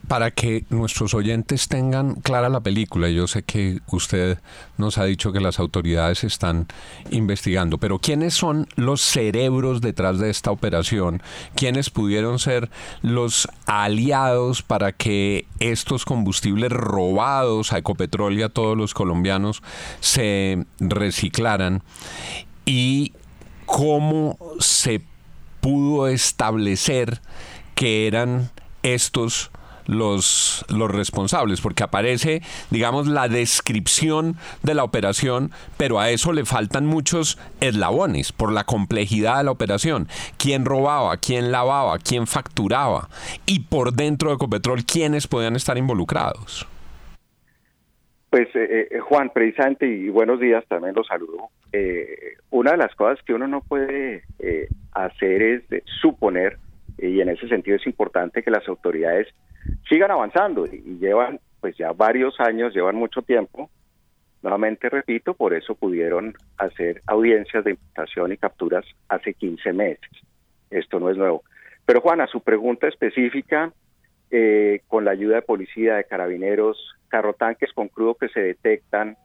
para 0.08 0.30
que 0.30 0.64
nuestros 0.70 1.14
oyentes 1.14 1.68
tengan 1.68 2.16
clara 2.16 2.48
la 2.48 2.60
película, 2.60 3.08
yo 3.08 3.26
sé 3.26 3.42
que 3.42 3.80
usted 3.88 4.38
nos 4.76 4.98
ha 4.98 5.04
dicho 5.04 5.32
que 5.32 5.40
las 5.40 5.58
autoridades 5.58 6.24
están 6.24 6.66
investigando, 7.10 7.78
pero 7.78 7.98
¿quiénes 7.98 8.34
son 8.34 8.66
los 8.76 9.00
cerebros 9.00 9.80
detrás 9.80 10.18
de 10.18 10.30
esta 10.30 10.50
operación? 10.50 11.22
¿Quiénes 11.54 11.90
pudieron 11.90 12.38
ser 12.38 12.70
los 13.02 13.48
aliados 13.66 14.62
para 14.62 14.92
que 14.92 15.46
estos 15.60 16.04
combustibles 16.04 16.70
robados 16.70 17.72
a 17.72 17.78
Ecopetrol 17.78 18.38
y 18.38 18.42
a 18.42 18.48
todos 18.48 18.76
los 18.76 18.94
colombianos 18.94 19.62
se 20.00 20.64
reciclaran? 20.80 21.82
Y 22.66 23.12
cómo 23.66 24.38
se 24.58 25.02
pudo 25.60 26.08
establecer 26.08 27.20
que 27.74 28.06
eran 28.06 28.50
estos 28.82 29.50
los, 29.86 30.64
los 30.68 30.90
responsables, 30.90 31.60
porque 31.60 31.82
aparece, 31.82 32.42
digamos, 32.70 33.06
la 33.06 33.28
descripción 33.28 34.36
de 34.62 34.74
la 34.74 34.84
operación, 34.84 35.50
pero 35.76 36.00
a 36.00 36.10
eso 36.10 36.32
le 36.32 36.44
faltan 36.44 36.86
muchos 36.86 37.38
eslabones 37.60 38.32
por 38.32 38.52
la 38.52 38.64
complejidad 38.64 39.38
de 39.38 39.44
la 39.44 39.50
operación. 39.50 40.08
¿Quién 40.38 40.64
robaba? 40.64 41.16
¿Quién 41.16 41.52
lavaba? 41.52 41.98
¿Quién 41.98 42.26
facturaba? 42.26 43.08
Y 43.46 43.60
por 43.60 43.92
dentro 43.92 44.30
de 44.30 44.36
Ecopetrol, 44.36 44.84
¿quiénes 44.84 45.26
podían 45.26 45.56
estar 45.56 45.78
involucrados? 45.78 46.66
Pues 48.34 48.48
eh, 48.56 48.88
eh, 48.90 48.98
Juan, 48.98 49.30
precisamente, 49.32 49.86
y 49.86 50.08
buenos 50.08 50.40
días, 50.40 50.64
también 50.66 50.92
los 50.96 51.06
saludo. 51.06 51.50
Eh, 51.72 52.34
una 52.50 52.72
de 52.72 52.78
las 52.78 52.92
cosas 52.96 53.24
que 53.24 53.32
uno 53.32 53.46
no 53.46 53.60
puede 53.60 54.24
hacer 54.92 55.42
es 55.42 55.62
suponer, 56.00 56.58
y 57.08 57.20
en 57.20 57.28
ese 57.28 57.48
sentido 57.48 57.76
es 57.76 57.86
importante 57.86 58.42
que 58.42 58.50
las 58.50 58.66
autoridades 58.68 59.28
sigan 59.88 60.10
avanzando 60.10 60.66
y, 60.66 60.98
llevan 60.98 61.40
pues 61.60 61.76
ya 61.76 61.92
varios 61.92 62.38
años, 62.40 62.74
llevan 62.74 62.96
mucho 62.96 63.22
tiempo. 63.22 63.70
Nuevamente 64.42 64.90
repito, 64.90 65.32
por 65.34 65.54
eso 65.54 65.74
pudieron 65.74 66.34
hacer 66.58 67.00
audiencias 67.06 67.64
de 67.64 67.72
imputación 67.72 68.32
y 68.32 68.36
capturas 68.36 68.84
hace 69.08 69.32
15 69.32 69.72
meses. 69.72 70.10
Esto 70.70 71.00
no 71.00 71.08
es 71.08 71.16
nuevo. 71.16 71.42
Pero 71.86 72.02
Juana, 72.02 72.26
su 72.26 72.40
pregunta 72.40 72.86
específica, 72.86 73.72
eh, 74.30 74.82
con 74.88 75.04
la 75.04 75.12
ayuda 75.12 75.36
de 75.36 75.42
policía, 75.42 75.96
de 75.96 76.04
carabineros, 76.04 76.76
carrotanques 77.08 77.72
con 77.72 77.88
crudo 77.88 78.16
que 78.16 78.28
se 78.28 78.40
detectan, 78.40 79.16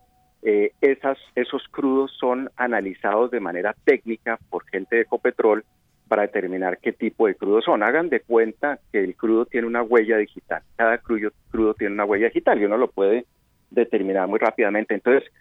eh, 0.42 0.72
esos 0.82 1.68
crudos 1.72 2.16
son 2.18 2.50
analizados 2.56 3.32
de 3.32 3.42
manera 3.42 3.76
técnica 3.84 4.40
por 4.50 4.66
gente 4.70 4.96
de 4.96 5.02
Ecopetrol 5.02 5.66
para 6.10 6.24
determinar 6.24 6.80
qué 6.80 6.92
tipo 6.92 7.28
de 7.28 7.36
crudo 7.36 7.62
son. 7.62 7.84
Hagan 7.84 8.10
de 8.10 8.20
cuenta 8.20 8.80
que 8.92 9.02
el 9.02 9.16
crudo 9.16 9.46
tiene 9.46 9.68
una 9.68 9.84
huella 9.84 10.18
digital. 10.18 10.62
Cada 10.76 10.98
crudo, 10.98 11.30
crudo 11.52 11.74
tiene 11.76 11.94
una 11.94 12.04
huella 12.04 12.26
digital 12.26 12.60
y 12.60 12.66
uno 12.66 12.78
lo 12.78 12.90
puede 12.90 13.26
determinar 13.70 14.28
muy 14.28 14.40
rápidamente. 14.40 14.96
Entonces, 14.96 15.32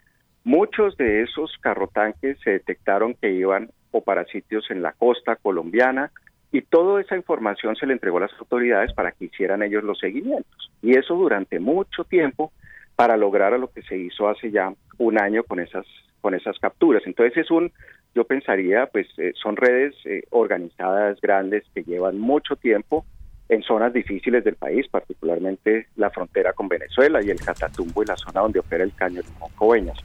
muchos 0.44 0.96
de 0.98 1.22
esos 1.22 1.56
carrotanques 1.60 2.38
se 2.44 2.50
detectaron 2.50 3.14
que 3.14 3.32
iban 3.32 3.70
o 3.90 4.02
para 4.02 4.26
sitios 4.26 4.70
en 4.70 4.82
la 4.82 4.92
costa 4.92 5.36
colombiana 5.36 6.12
y 6.52 6.62
toda 6.62 7.00
esa 7.00 7.16
información 7.16 7.74
se 7.74 7.86
le 7.86 7.94
entregó 7.94 8.18
a 8.18 8.22
las 8.22 8.32
autoridades 8.38 8.92
para 8.92 9.12
que 9.12 9.24
hicieran 9.24 9.62
ellos 9.62 9.82
los 9.82 9.98
seguimientos. 9.98 10.70
Y 10.82 10.96
eso 10.96 11.14
durante 11.14 11.58
mucho 11.58 12.04
tiempo 12.04 12.52
para 12.94 13.16
lograr 13.16 13.54
a 13.54 13.58
lo 13.58 13.68
que 13.68 13.82
se 13.82 13.96
hizo 13.96 14.28
hace 14.28 14.50
ya 14.50 14.72
un 14.98 15.18
año 15.18 15.44
con 15.44 15.60
esas 15.60 15.86
con 16.20 16.34
esas 16.34 16.58
capturas. 16.58 17.02
Entonces 17.06 17.36
es 17.36 17.50
un 17.50 17.70
yo 18.14 18.24
pensaría, 18.24 18.86
pues 18.86 19.06
eh, 19.18 19.32
son 19.40 19.56
redes 19.56 19.94
eh, 20.04 20.24
organizadas, 20.30 21.20
grandes, 21.20 21.64
que 21.74 21.82
llevan 21.82 22.18
mucho 22.18 22.56
tiempo 22.56 23.04
en 23.48 23.62
zonas 23.62 23.92
difíciles 23.92 24.44
del 24.44 24.56
país, 24.56 24.86
particularmente 24.88 25.86
la 25.96 26.10
frontera 26.10 26.52
con 26.52 26.68
Venezuela 26.68 27.22
y 27.22 27.30
el 27.30 27.40
Catatumbo 27.40 28.02
y 28.02 28.06
la 28.06 28.16
zona 28.16 28.40
donde 28.40 28.60
opera 28.60 28.84
el 28.84 28.94
caño 28.94 29.22
de 29.22 29.28
Moncoveñas. 29.38 29.98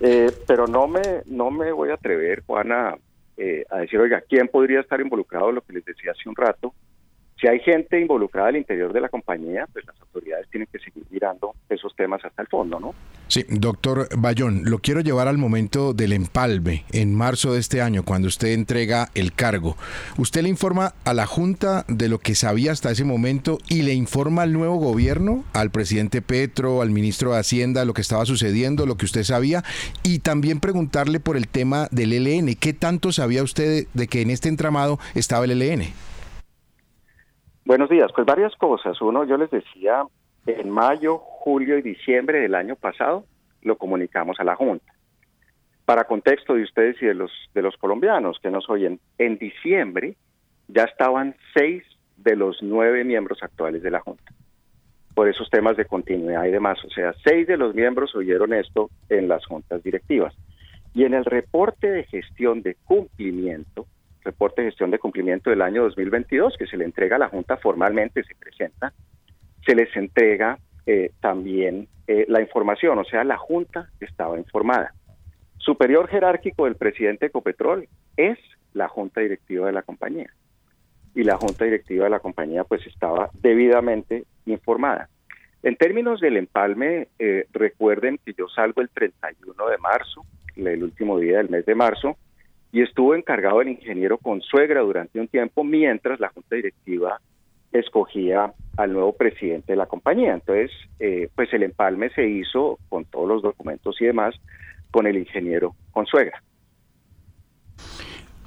Eh, 0.00 0.30
pero 0.46 0.66
no 0.66 0.86
me, 0.86 1.00
no 1.26 1.50
me 1.50 1.72
voy 1.72 1.90
a 1.90 1.94
atrever, 1.94 2.42
Juana, 2.44 2.96
a 3.70 3.78
decir, 3.78 3.98
oiga, 3.98 4.22
¿quién 4.28 4.48
podría 4.48 4.80
estar 4.80 5.00
involucrado? 5.00 5.50
Lo 5.50 5.62
que 5.62 5.72
les 5.72 5.84
decía 5.84 6.12
hace 6.12 6.28
un 6.28 6.36
rato, 6.36 6.72
si 7.44 7.48
hay 7.48 7.60
gente 7.60 8.00
involucrada 8.00 8.48
al 8.48 8.56
interior 8.56 8.90
de 8.94 9.02
la 9.02 9.10
compañía, 9.10 9.68
pues 9.70 9.84
las 9.84 10.00
autoridades 10.00 10.48
tienen 10.48 10.66
que 10.72 10.78
seguir 10.78 11.04
mirando 11.10 11.54
esos 11.68 11.94
temas 11.94 12.24
hasta 12.24 12.40
el 12.40 12.48
fondo, 12.48 12.80
¿no? 12.80 12.94
Sí, 13.28 13.44
doctor 13.50 14.08
Bayón, 14.16 14.62
lo 14.64 14.78
quiero 14.78 15.00
llevar 15.02 15.28
al 15.28 15.36
momento 15.36 15.92
del 15.92 16.14
empalme 16.14 16.84
en 16.92 17.14
marzo 17.14 17.52
de 17.52 17.60
este 17.60 17.82
año, 17.82 18.02
cuando 18.02 18.28
usted 18.28 18.48
entrega 18.48 19.10
el 19.14 19.34
cargo. 19.34 19.76
Usted 20.16 20.40
le 20.40 20.48
informa 20.48 20.94
a 21.04 21.12
la 21.12 21.26
Junta 21.26 21.84
de 21.86 22.08
lo 22.08 22.18
que 22.18 22.34
sabía 22.34 22.72
hasta 22.72 22.90
ese 22.90 23.04
momento 23.04 23.58
y 23.68 23.82
le 23.82 23.92
informa 23.92 24.40
al 24.40 24.54
nuevo 24.54 24.76
gobierno, 24.76 25.44
al 25.52 25.70
presidente 25.70 26.22
Petro, 26.22 26.80
al 26.80 26.92
ministro 26.92 27.34
de 27.34 27.40
Hacienda, 27.40 27.84
lo 27.84 27.92
que 27.92 28.00
estaba 28.00 28.24
sucediendo, 28.24 28.86
lo 28.86 28.96
que 28.96 29.04
usted 29.04 29.22
sabía, 29.22 29.64
y 30.02 30.20
también 30.20 30.60
preguntarle 30.60 31.20
por 31.20 31.36
el 31.36 31.48
tema 31.48 31.88
del 31.90 32.14
ELN. 32.14 32.54
¿Qué 32.54 32.72
tanto 32.72 33.12
sabía 33.12 33.42
usted 33.42 33.86
de 33.92 34.06
que 34.06 34.22
en 34.22 34.30
este 34.30 34.48
entramado 34.48 34.98
estaba 35.14 35.44
el 35.44 35.60
ELN? 35.60 35.92
Buenos 37.64 37.88
días, 37.88 38.10
pues 38.14 38.26
varias 38.26 38.54
cosas. 38.56 39.00
Uno, 39.00 39.24
yo 39.24 39.38
les 39.38 39.50
decía, 39.50 40.04
en 40.46 40.70
mayo, 40.70 41.18
julio 41.18 41.78
y 41.78 41.82
diciembre 41.82 42.40
del 42.40 42.54
año 42.54 42.76
pasado 42.76 43.24
lo 43.62 43.76
comunicamos 43.76 44.38
a 44.38 44.44
la 44.44 44.54
Junta. 44.54 44.92
Para 45.86 46.04
contexto 46.04 46.54
de 46.54 46.62
ustedes 46.62 47.00
y 47.02 47.06
de 47.06 47.14
los 47.14 47.30
de 47.54 47.62
los 47.62 47.76
colombianos 47.76 48.38
que 48.42 48.50
nos 48.50 48.68
oyen, 48.68 49.00
en 49.18 49.38
diciembre 49.38 50.16
ya 50.68 50.84
estaban 50.84 51.36
seis 51.54 51.84
de 52.16 52.36
los 52.36 52.62
nueve 52.62 53.04
miembros 53.04 53.42
actuales 53.42 53.82
de 53.82 53.90
la 53.90 54.00
Junta 54.00 54.32
por 55.14 55.28
esos 55.28 55.48
temas 55.48 55.76
de 55.76 55.84
continuidad 55.86 56.44
y 56.44 56.50
demás. 56.50 56.84
O 56.84 56.90
sea, 56.90 57.14
seis 57.24 57.46
de 57.46 57.56
los 57.56 57.74
miembros 57.74 58.14
oyeron 58.14 58.52
esto 58.52 58.90
en 59.08 59.28
las 59.28 59.46
juntas 59.46 59.82
directivas. 59.82 60.34
Y 60.92 61.04
en 61.04 61.14
el 61.14 61.24
reporte 61.24 61.90
de 61.90 62.04
gestión 62.04 62.62
de 62.62 62.76
cumplimiento, 62.84 63.86
reporte 64.24 64.62
de 64.62 64.68
gestión 64.68 64.90
de 64.90 64.98
cumplimiento 64.98 65.50
del 65.50 65.62
año 65.62 65.82
2022, 65.82 66.56
que 66.58 66.66
se 66.66 66.76
le 66.76 66.84
entrega 66.84 67.16
a 67.16 67.18
la 67.18 67.28
Junta 67.28 67.56
formalmente, 67.56 68.24
se 68.24 68.34
presenta, 68.34 68.92
se 69.64 69.74
les 69.74 69.94
entrega 69.96 70.58
eh, 70.86 71.12
también 71.20 71.88
eh, 72.06 72.26
la 72.28 72.40
información, 72.40 72.98
o 72.98 73.04
sea, 73.04 73.24
la 73.24 73.36
Junta 73.36 73.90
estaba 74.00 74.38
informada. 74.38 74.94
Superior 75.58 76.08
jerárquico 76.08 76.64
del 76.64 76.76
presidente 76.76 77.26
de 77.26 77.28
Ecopetrol 77.28 77.88
es 78.16 78.38
la 78.74 78.88
Junta 78.88 79.20
Directiva 79.20 79.66
de 79.66 79.72
la 79.72 79.82
compañía. 79.82 80.30
Y 81.14 81.22
la 81.22 81.36
Junta 81.36 81.64
Directiva 81.64 82.04
de 82.04 82.10
la 82.10 82.18
compañía 82.18 82.64
pues 82.64 82.86
estaba 82.86 83.30
debidamente 83.40 84.24
informada. 84.46 85.08
En 85.62 85.76
términos 85.76 86.20
del 86.20 86.36
empalme, 86.36 87.08
eh, 87.18 87.46
recuerden 87.52 88.18
que 88.22 88.34
yo 88.34 88.48
salgo 88.48 88.82
el 88.82 88.90
31 88.90 89.66
de 89.66 89.78
marzo, 89.78 90.26
el 90.56 90.82
último 90.82 91.18
día 91.18 91.38
del 91.38 91.48
mes 91.48 91.64
de 91.64 91.74
marzo, 91.74 92.18
y 92.74 92.82
estuvo 92.82 93.14
encargado 93.14 93.60
el 93.60 93.68
ingeniero 93.68 94.18
Consuegra 94.18 94.80
durante 94.80 95.20
un 95.20 95.28
tiempo 95.28 95.62
mientras 95.62 96.18
la 96.18 96.30
junta 96.30 96.56
directiva 96.56 97.20
escogía 97.70 98.52
al 98.76 98.92
nuevo 98.92 99.12
presidente 99.12 99.74
de 99.74 99.76
la 99.76 99.86
compañía. 99.86 100.34
Entonces, 100.34 100.72
eh, 100.98 101.28
pues 101.36 101.52
el 101.52 101.62
empalme 101.62 102.10
se 102.10 102.26
hizo 102.26 102.80
con 102.88 103.04
todos 103.04 103.28
los 103.28 103.42
documentos 103.42 103.94
y 104.00 104.06
demás 104.06 104.34
con 104.90 105.06
el 105.06 105.16
ingeniero 105.16 105.76
Consuegra. 105.92 106.42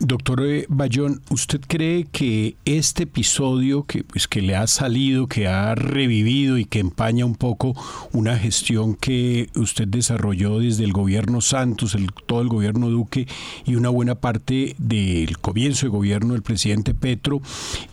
Doctor 0.08 0.42
Bayón, 0.70 1.22
¿usted 1.32 1.60
cree 1.68 2.06
que 2.06 2.56
este 2.64 3.04
episodio 3.04 3.84
que, 3.84 4.06
pues, 4.06 4.30
que 4.30 4.42
le 4.42 4.56
ha 4.56 4.66
salido, 4.66 5.28
que 5.28 5.50
ha 5.50 5.76
revivido 5.76 6.58
y 6.58 6.64
que 6.64 6.80
empaña 6.80 7.26
un 7.26 7.36
poco 7.36 7.76
una 8.14 8.38
gestión 8.38 8.96
que 8.96 9.50
usted 9.54 9.86
desarrolló 9.86 10.60
desde 10.60 10.86
el 10.86 10.94
gobierno 10.94 11.42
Santos, 11.42 11.94
el, 11.94 12.08
todo 12.26 12.40
el 12.40 12.48
gobierno 12.48 12.90
Duque 12.90 13.28
y 13.66 13.76
una 13.76 13.90
buena 13.90 14.16
parte 14.16 14.78
del 14.78 15.40
comienzo 15.40 15.88
de 15.88 15.90
gobierno 15.90 16.36
del 16.36 16.42
presidente 16.42 16.94
Petro, 16.94 17.42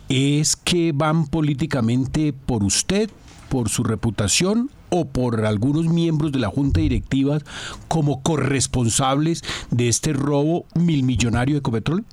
es 0.07 0.55
que 0.55 0.93
van 0.93 1.27
políticamente 1.27 2.31
por 2.31 2.63
usted, 2.63 3.09
por 3.49 3.69
su 3.69 3.83
reputación 3.83 4.69
o 4.89 5.05
por 5.05 5.45
algunos 5.45 5.87
miembros 5.87 6.31
de 6.31 6.39
la 6.39 6.47
junta 6.47 6.79
directiva 6.81 7.39
como 7.87 8.21
corresponsables 8.23 9.41
de 9.71 9.87
este 9.87 10.13
robo 10.13 10.65
milmillonario 10.75 11.55
de 11.55 11.59
Ecopetrol? 11.59 12.03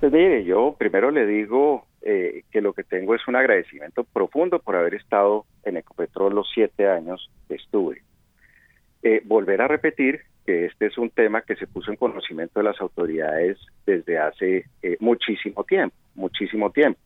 Pues 0.00 0.12
mire, 0.12 0.44
yo 0.44 0.76
primero 0.78 1.10
le 1.10 1.26
digo 1.26 1.86
eh, 2.02 2.44
que 2.50 2.60
lo 2.60 2.72
que 2.72 2.84
tengo 2.84 3.14
es 3.14 3.26
un 3.26 3.36
agradecimiento 3.36 4.04
profundo 4.04 4.60
por 4.60 4.76
haber 4.76 4.94
estado 4.94 5.44
en 5.64 5.76
Ecopetrol 5.76 6.34
los 6.34 6.48
siete 6.52 6.88
años 6.88 7.30
que 7.48 7.56
estuve. 7.56 8.02
Eh, 9.02 9.22
volver 9.24 9.60
a 9.62 9.68
repetir 9.68 10.20
que 10.46 10.66
este 10.66 10.86
es 10.86 10.96
un 10.96 11.10
tema 11.10 11.42
que 11.42 11.56
se 11.56 11.66
puso 11.66 11.90
en 11.90 11.96
conocimiento 11.96 12.60
de 12.60 12.64
las 12.64 12.80
autoridades 12.80 13.58
desde 13.84 14.18
hace 14.18 14.64
eh, 14.82 14.96
muchísimo 15.00 15.64
tiempo, 15.64 15.94
muchísimo 16.14 16.70
tiempo. 16.70 16.98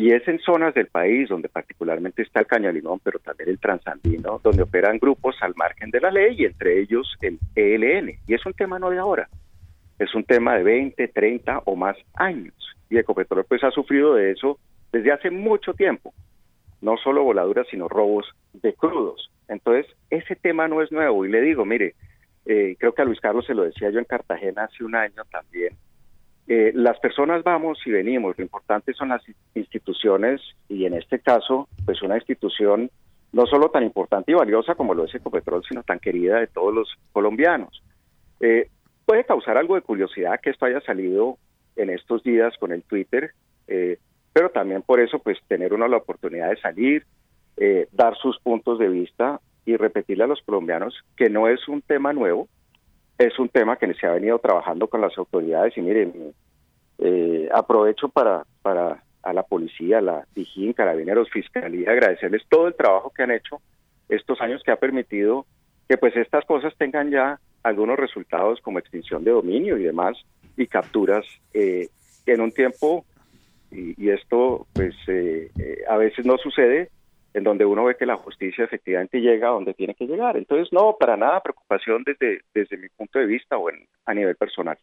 Y 0.00 0.12
es 0.12 0.26
en 0.28 0.38
zonas 0.38 0.72
del 0.72 0.86
país 0.86 1.28
donde 1.28 1.50
particularmente 1.50 2.22
está 2.22 2.40
el 2.40 2.46
Caño 2.46 2.72
Limón, 2.72 3.00
pero 3.04 3.18
también 3.18 3.50
el 3.50 3.60
Transandino, 3.60 4.40
donde 4.42 4.62
operan 4.62 4.98
grupos 4.98 5.36
al 5.42 5.54
margen 5.56 5.90
de 5.90 6.00
la 6.00 6.10
ley 6.10 6.36
y 6.38 6.46
entre 6.46 6.80
ellos 6.80 7.18
el 7.20 7.38
ELN. 7.54 8.18
Y 8.26 8.32
es 8.32 8.46
un 8.46 8.54
tema 8.54 8.78
no 8.78 8.88
de 8.88 8.96
ahora, 8.96 9.28
es 9.98 10.14
un 10.14 10.24
tema 10.24 10.56
de 10.56 10.62
20, 10.62 11.06
30 11.06 11.64
o 11.66 11.76
más 11.76 11.98
años. 12.14 12.54
Y 12.88 12.96
Ecopetrol 12.96 13.44
pues 13.44 13.62
ha 13.62 13.70
sufrido 13.72 14.14
de 14.14 14.30
eso 14.30 14.58
desde 14.90 15.12
hace 15.12 15.30
mucho 15.30 15.74
tiempo. 15.74 16.14
No 16.80 16.96
solo 16.96 17.22
voladuras, 17.22 17.66
sino 17.70 17.86
robos 17.86 18.24
de 18.54 18.72
crudos. 18.72 19.30
Entonces, 19.48 19.84
ese 20.08 20.34
tema 20.34 20.66
no 20.66 20.80
es 20.80 20.90
nuevo. 20.90 21.26
Y 21.26 21.30
le 21.30 21.42
digo, 21.42 21.66
mire, 21.66 21.94
eh, 22.46 22.74
creo 22.78 22.94
que 22.94 23.02
a 23.02 23.04
Luis 23.04 23.20
Carlos 23.20 23.44
se 23.44 23.52
lo 23.52 23.64
decía 23.64 23.90
yo 23.90 23.98
en 23.98 24.06
Cartagena 24.06 24.64
hace 24.64 24.82
un 24.82 24.94
año 24.94 25.24
también, 25.30 25.76
eh, 26.52 26.72
las 26.74 26.98
personas 26.98 27.44
vamos 27.44 27.78
y 27.86 27.92
venimos, 27.92 28.36
lo 28.36 28.42
importante 28.42 28.92
son 28.92 29.10
las 29.10 29.22
instituciones 29.54 30.40
y 30.68 30.84
en 30.84 30.94
este 30.94 31.20
caso, 31.20 31.68
pues 31.84 32.02
una 32.02 32.16
institución 32.16 32.90
no 33.30 33.46
solo 33.46 33.70
tan 33.70 33.84
importante 33.84 34.32
y 34.32 34.34
valiosa 34.34 34.74
como 34.74 34.92
lo 34.92 35.04
es 35.04 35.14
Ecopetrol, 35.14 35.62
sino 35.62 35.84
tan 35.84 36.00
querida 36.00 36.40
de 36.40 36.48
todos 36.48 36.74
los 36.74 36.92
colombianos. 37.12 37.84
Eh, 38.40 38.68
puede 39.06 39.22
causar 39.22 39.58
algo 39.58 39.76
de 39.76 39.82
curiosidad 39.82 40.40
que 40.42 40.50
esto 40.50 40.66
haya 40.66 40.80
salido 40.80 41.38
en 41.76 41.88
estos 41.88 42.24
días 42.24 42.52
con 42.58 42.72
el 42.72 42.82
Twitter, 42.82 43.30
eh, 43.68 43.98
pero 44.32 44.50
también 44.50 44.82
por 44.82 44.98
eso, 44.98 45.20
pues 45.20 45.38
tener 45.46 45.72
uno 45.72 45.86
la 45.86 45.98
oportunidad 45.98 46.50
de 46.50 46.60
salir, 46.60 47.06
eh, 47.58 47.86
dar 47.92 48.16
sus 48.16 48.40
puntos 48.40 48.80
de 48.80 48.88
vista 48.88 49.40
y 49.64 49.76
repetirle 49.76 50.24
a 50.24 50.26
los 50.26 50.42
colombianos 50.42 50.98
que 51.16 51.30
no 51.30 51.46
es 51.46 51.68
un 51.68 51.80
tema 51.80 52.12
nuevo, 52.12 52.48
es 53.20 53.38
un 53.38 53.50
tema 53.50 53.76
que 53.76 53.92
se 53.94 54.06
ha 54.06 54.12
venido 54.12 54.38
trabajando 54.38 54.88
con 54.88 55.02
las 55.02 55.16
autoridades 55.18 55.76
y 55.76 55.82
miren, 55.82 56.32
eh, 56.98 57.48
aprovecho 57.52 58.08
para, 58.08 58.44
para 58.62 59.02
a 59.22 59.32
la 59.34 59.42
policía, 59.42 60.00
la 60.00 60.26
Dijín, 60.34 60.72
Carabineros, 60.72 61.28
Fiscalía, 61.30 61.90
agradecerles 61.90 62.42
todo 62.48 62.68
el 62.68 62.74
trabajo 62.74 63.10
que 63.10 63.22
han 63.22 63.30
hecho 63.30 63.60
estos 64.08 64.40
años 64.40 64.62
que 64.64 64.70
ha 64.70 64.76
permitido 64.76 65.44
que 65.86 65.98
pues 65.98 66.16
estas 66.16 66.44
cosas 66.46 66.74
tengan 66.78 67.10
ya 67.10 67.38
algunos 67.62 67.98
resultados 67.98 68.60
como 68.62 68.78
extinción 68.78 69.22
de 69.22 69.32
dominio 69.32 69.76
y 69.76 69.82
demás 69.82 70.16
y 70.56 70.66
capturas 70.66 71.26
eh, 71.52 71.88
en 72.24 72.40
un 72.40 72.52
tiempo 72.52 73.04
y, 73.70 74.08
esto 74.08 74.66
pues 74.72 74.94
eh, 75.08 75.50
eh, 75.58 75.84
a 75.88 75.96
veces 75.96 76.24
no 76.24 76.38
sucede 76.38 76.90
en 77.34 77.44
donde 77.44 77.64
uno 77.64 77.84
ve 77.84 77.96
que 77.96 78.06
la 78.06 78.16
justicia 78.16 78.64
efectivamente 78.64 79.20
llega 79.20 79.48
a 79.48 79.52
donde 79.52 79.74
tiene 79.74 79.94
que 79.94 80.06
llegar. 80.06 80.36
Entonces, 80.36 80.72
no, 80.72 80.96
para 80.98 81.16
nada 81.16 81.40
preocupación 81.40 82.02
desde, 82.04 82.42
desde 82.54 82.76
mi 82.76 82.88
punto 82.88 83.18
de 83.18 83.26
vista 83.26 83.56
o 83.56 83.70
en, 83.70 83.86
a 84.06 84.14
nivel 84.14 84.36
personal. 84.36 84.78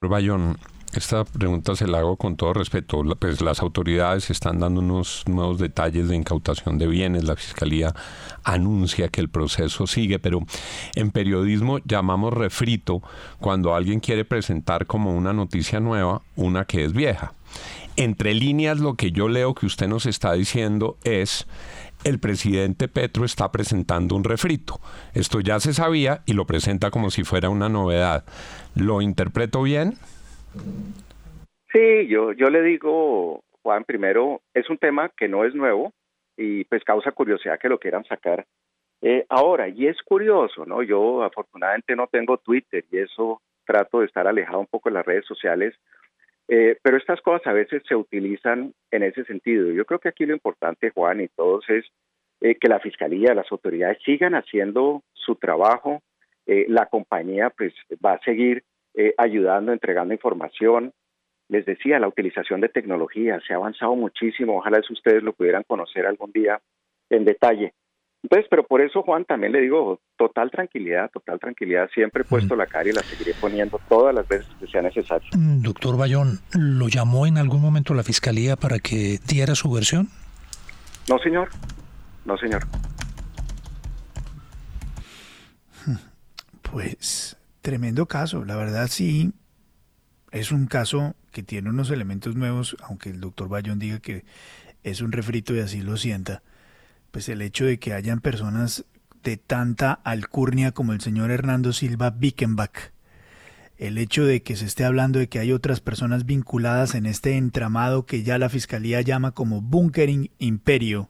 Bayón, 0.00 0.56
esta 0.94 1.24
pregunta 1.24 1.74
se 1.74 1.88
la 1.88 1.98
hago 1.98 2.16
con 2.16 2.36
todo 2.36 2.52
respeto. 2.52 3.02
Pues 3.18 3.40
las 3.40 3.60
autoridades 3.60 4.30
están 4.30 4.60
dando 4.60 4.80
unos 4.80 5.24
nuevos 5.26 5.58
detalles 5.58 6.08
de 6.08 6.16
incautación 6.16 6.78
de 6.78 6.86
bienes. 6.86 7.24
La 7.24 7.36
fiscalía 7.36 7.92
anuncia 8.44 9.08
que 9.08 9.20
el 9.20 9.28
proceso 9.28 9.86
sigue, 9.86 10.18
pero 10.18 10.40
en 10.94 11.10
periodismo 11.10 11.78
llamamos 11.78 12.32
refrito 12.32 13.02
cuando 13.40 13.74
alguien 13.74 14.00
quiere 14.00 14.24
presentar 14.24 14.86
como 14.86 15.16
una 15.16 15.32
noticia 15.32 15.80
nueva 15.80 16.22
una 16.36 16.64
que 16.64 16.84
es 16.84 16.92
vieja. 16.92 17.32
Entre 17.96 18.34
líneas, 18.34 18.80
lo 18.80 18.94
que 18.94 19.12
yo 19.12 19.28
leo 19.28 19.54
que 19.54 19.66
usted 19.66 19.86
nos 19.86 20.06
está 20.06 20.32
diciendo 20.32 20.96
es 21.04 21.46
el 22.04 22.18
presidente 22.18 22.88
Petro 22.88 23.24
está 23.24 23.50
presentando 23.52 24.16
un 24.16 24.24
refrito. 24.24 24.80
Esto 25.14 25.40
ya 25.40 25.60
se 25.60 25.72
sabía 25.72 26.22
y 26.26 26.34
lo 26.34 26.44
presenta 26.44 26.90
como 26.90 27.10
si 27.10 27.22
fuera 27.22 27.50
una 27.50 27.68
novedad. 27.68 28.24
¿Lo 28.74 29.00
interpreto 29.00 29.62
bien? 29.62 29.94
Sí, 31.72 32.06
yo, 32.08 32.32
yo 32.32 32.50
le 32.50 32.62
digo, 32.62 33.42
Juan, 33.62 33.84
primero, 33.84 34.40
es 34.52 34.68
un 34.68 34.78
tema 34.78 35.10
que 35.16 35.28
no 35.28 35.44
es 35.44 35.54
nuevo 35.54 35.92
y 36.36 36.64
pues 36.64 36.82
causa 36.84 37.12
curiosidad 37.12 37.58
que 37.58 37.68
lo 37.68 37.78
quieran 37.78 38.04
sacar 38.04 38.44
eh, 39.02 39.24
ahora. 39.28 39.68
Y 39.68 39.86
es 39.86 39.96
curioso, 40.02 40.66
¿no? 40.66 40.82
Yo 40.82 41.22
afortunadamente 41.22 41.96
no 41.96 42.06
tengo 42.06 42.38
Twitter 42.38 42.84
y 42.90 42.98
eso 42.98 43.40
trato 43.64 44.00
de 44.00 44.06
estar 44.06 44.26
alejado 44.26 44.60
un 44.60 44.66
poco 44.66 44.88
de 44.88 44.94
las 44.94 45.06
redes 45.06 45.26
sociales 45.26 45.74
eh, 46.48 46.76
pero 46.82 46.96
estas 46.96 47.20
cosas 47.22 47.46
a 47.46 47.52
veces 47.52 47.82
se 47.88 47.96
utilizan 47.96 48.74
en 48.90 49.02
ese 49.02 49.24
sentido. 49.24 49.70
Yo 49.72 49.84
creo 49.84 49.98
que 49.98 50.10
aquí 50.10 50.26
lo 50.26 50.34
importante, 50.34 50.90
Juan, 50.90 51.20
y 51.20 51.28
todos 51.28 51.64
es 51.68 51.84
eh, 52.40 52.56
que 52.56 52.68
la 52.68 52.80
Fiscalía, 52.80 53.34
las 53.34 53.50
autoridades 53.50 53.98
sigan 54.04 54.34
haciendo 54.34 55.02
su 55.14 55.36
trabajo. 55.36 56.02
Eh, 56.46 56.66
la 56.68 56.86
compañía 56.86 57.50
pues 57.50 57.72
va 58.04 58.14
a 58.14 58.20
seguir 58.20 58.64
ayudando, 59.16 59.72
entregando 59.72 60.14
información. 60.14 60.92
Les 61.48 61.66
decía, 61.66 61.98
la 61.98 62.06
utilización 62.06 62.60
de 62.60 62.68
tecnología 62.68 63.40
se 63.44 63.52
ha 63.52 63.56
avanzado 63.56 63.96
muchísimo. 63.96 64.58
Ojalá 64.58 64.78
eso 64.78 64.92
ustedes 64.92 65.22
lo 65.22 65.32
pudieran 65.32 65.64
conocer 65.66 66.06
algún 66.06 66.30
día 66.30 66.60
en 67.10 67.24
detalle. 67.24 67.72
Entonces, 68.24 68.46
pero 68.48 68.66
por 68.66 68.80
eso, 68.80 69.02
Juan, 69.02 69.26
también 69.26 69.52
le 69.52 69.60
digo, 69.60 70.00
total 70.16 70.50
tranquilidad, 70.50 71.10
total 71.10 71.38
tranquilidad. 71.38 71.90
Siempre 71.92 72.22
he 72.22 72.24
puesto 72.24 72.56
la 72.56 72.66
cara 72.66 72.88
y 72.88 72.92
la 72.92 73.02
seguiré 73.02 73.34
poniendo 73.38 73.78
todas 73.86 74.14
las 74.14 74.26
veces 74.26 74.48
que 74.58 74.66
sea 74.66 74.80
necesario. 74.80 75.28
Mm, 75.36 75.60
doctor 75.60 75.98
Bayón, 75.98 76.40
¿lo 76.54 76.88
llamó 76.88 77.26
en 77.26 77.36
algún 77.36 77.60
momento 77.60 77.92
la 77.92 78.02
Fiscalía 78.02 78.56
para 78.56 78.78
que 78.78 79.18
diera 79.28 79.54
su 79.54 79.70
versión? 79.70 80.08
No, 81.06 81.18
señor. 81.18 81.50
No, 82.24 82.38
señor. 82.38 82.62
Pues 86.62 87.36
tremendo 87.60 88.06
caso. 88.06 88.46
La 88.46 88.56
verdad 88.56 88.88
sí, 88.88 89.32
es 90.32 90.50
un 90.50 90.66
caso 90.66 91.14
que 91.30 91.42
tiene 91.42 91.68
unos 91.68 91.90
elementos 91.90 92.36
nuevos, 92.36 92.74
aunque 92.82 93.10
el 93.10 93.20
doctor 93.20 93.50
Bayón 93.50 93.78
diga 93.78 94.00
que 94.00 94.24
es 94.82 95.02
un 95.02 95.12
refrito 95.12 95.54
y 95.54 95.60
así 95.60 95.82
lo 95.82 95.98
sienta 95.98 96.42
pues 97.14 97.28
el 97.28 97.42
hecho 97.42 97.64
de 97.64 97.78
que 97.78 97.92
hayan 97.92 98.18
personas 98.18 98.86
de 99.22 99.36
tanta 99.36 99.92
alcurnia 99.92 100.72
como 100.72 100.92
el 100.92 101.00
señor 101.00 101.30
Hernando 101.30 101.72
Silva 101.72 102.10
Bickenbach, 102.10 102.90
el 103.76 103.98
hecho 103.98 104.26
de 104.26 104.42
que 104.42 104.56
se 104.56 104.64
esté 104.64 104.84
hablando 104.84 105.20
de 105.20 105.28
que 105.28 105.38
hay 105.38 105.52
otras 105.52 105.78
personas 105.80 106.26
vinculadas 106.26 106.96
en 106.96 107.06
este 107.06 107.36
entramado 107.36 108.04
que 108.04 108.24
ya 108.24 108.36
la 108.36 108.48
fiscalía 108.48 109.00
llama 109.00 109.30
como 109.30 109.62
bunkering 109.62 110.32
imperio, 110.40 111.08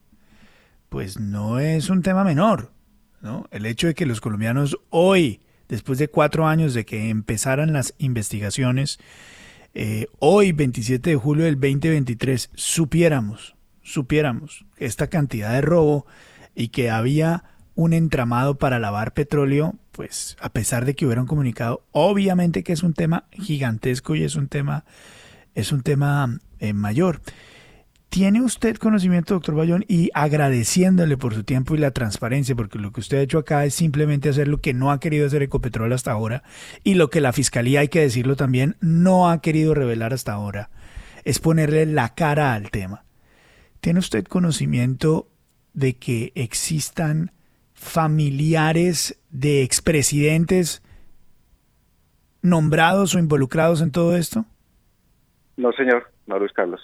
pues 0.91 1.19
no 1.19 1.59
es 1.59 1.89
un 1.89 2.03
tema 2.03 2.23
menor. 2.23 2.71
¿no? 3.23 3.49
El 3.51 3.65
hecho 3.65 3.87
de 3.87 3.95
que 3.95 4.05
los 4.05 4.21
colombianos 4.21 4.79
hoy, 4.91 5.41
después 5.71 5.99
de 5.99 6.09
cuatro 6.09 6.47
años 6.47 6.75
de 6.75 6.85
que 6.85 7.09
empezaran 7.09 7.73
las 7.73 7.95
investigaciones, 7.97 8.99
eh, 9.73 10.09
hoy, 10.19 10.53
27 10.53 11.09
de 11.09 11.17
julio 11.17 11.47
del 11.47 11.55
2023, 11.55 12.51
supiéramos 12.53 13.55
supiéramos 13.85 14.67
esta 14.77 15.07
cantidad 15.07 15.53
de 15.53 15.61
robo 15.61 16.07
y 16.55 16.69
que 16.69 16.91
había 16.91 17.45
un 17.77 17.93
entramado 17.93 18.57
para 18.57 18.79
lavar 18.79 19.15
petróleo, 19.15 19.75
pues 19.93 20.37
a 20.41 20.49
pesar 20.49 20.85
de 20.85 20.95
que 20.95 21.07
hubiera 21.07 21.21
un 21.21 21.27
comunicado, 21.27 21.85
obviamente 21.93 22.63
que 22.63 22.73
es 22.73 22.83
un 22.83 22.95
tema 22.95 23.25
gigantesco 23.33 24.15
y 24.15 24.25
es 24.25 24.37
un 24.37 24.49
tema, 24.49 24.85
es 25.55 25.73
un 25.73 25.83
tema 25.83 26.41
eh, 26.59 26.73
mayor. 26.73 27.21
¿Tiene 28.09 28.43
usted 28.43 28.77
conocimiento, 28.77 29.35
doctor 29.35 29.57
Bayón, 29.57 29.85
y 29.89 30.11
agradeciéndole 30.15 31.17
por 31.17 31.35
su 31.35 31.43
tiempo 31.43 31.75
y 31.75 31.79
la 31.79 31.91
transparencia, 31.91 32.55
porque 32.55 32.79
lo 32.79 32.93
que 32.93 33.01
usted 33.01 33.19
ha 33.19 33.23
hecho 33.23 33.39
acá 33.39 33.65
es 33.65 33.75
simplemente 33.75 34.29
hacer 34.29 34.47
lo 34.47 34.61
que 34.61 34.73
no 34.73 34.93
ha 34.93 35.01
querido 35.01 35.27
hacer 35.27 35.43
Ecopetrol 35.43 35.93
hasta 35.93 36.13
ahora 36.13 36.45
y 36.85 36.95
lo 36.95 37.11
que 37.11 37.21
la 37.21 37.33
Fiscalía, 37.33 37.81
hay 37.81 37.89
que 37.89 37.99
decirlo 37.99 38.37
también, 38.37 38.77
no 38.81 39.29
ha 39.29 39.41
querido 39.41 39.75
revelar 39.75 40.15
hasta 40.15 40.33
ahora, 40.33 40.71
es 41.25 41.41
ponerle 41.41 41.87
la 41.87 42.15
cara 42.15 42.55
al 42.55 42.71
tema. 42.71 43.05
¿Tiene 43.85 43.99
usted 43.99 44.25
conocimiento 44.25 45.29
de 45.75 45.99
que 45.99 46.33
existan 46.37 47.33
familiares 47.75 49.23
de 49.29 49.63
expresidentes 49.63 50.83
nombrados 52.41 53.15
o 53.15 53.19
involucrados 53.19 53.83
en 53.83 53.93
todo 53.93 54.17
esto? 54.17 54.47
No, 55.59 55.71
señor, 55.73 56.11
no, 56.27 56.39
Luis 56.39 56.55
Carlos. 56.55 56.81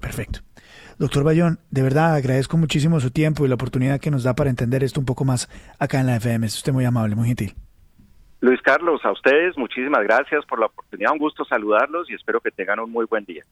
Perfecto. 0.00 0.38
Doctor 1.00 1.24
Bayón, 1.24 1.58
de 1.72 1.82
verdad 1.82 2.14
agradezco 2.14 2.56
muchísimo 2.56 3.00
su 3.00 3.10
tiempo 3.10 3.44
y 3.44 3.48
la 3.48 3.56
oportunidad 3.56 3.98
que 3.98 4.12
nos 4.12 4.22
da 4.22 4.36
para 4.36 4.48
entender 4.48 4.84
esto 4.84 5.00
un 5.00 5.06
poco 5.06 5.24
más 5.24 5.48
acá 5.80 5.98
en 5.98 6.06
la 6.06 6.14
FM. 6.18 6.46
Es 6.46 6.54
usted 6.54 6.72
muy 6.72 6.84
amable, 6.84 7.16
muy 7.16 7.26
gentil. 7.26 7.56
Luis 8.42 8.62
Carlos, 8.62 9.04
a 9.04 9.10
ustedes 9.10 9.58
muchísimas 9.58 10.04
gracias 10.04 10.46
por 10.46 10.60
la 10.60 10.66
oportunidad. 10.66 11.10
Un 11.10 11.18
gusto 11.18 11.44
saludarlos 11.44 12.08
y 12.10 12.14
espero 12.14 12.40
que 12.40 12.52
tengan 12.52 12.78
un 12.78 12.92
muy 12.92 13.06
buen 13.06 13.24
día. 13.24 13.42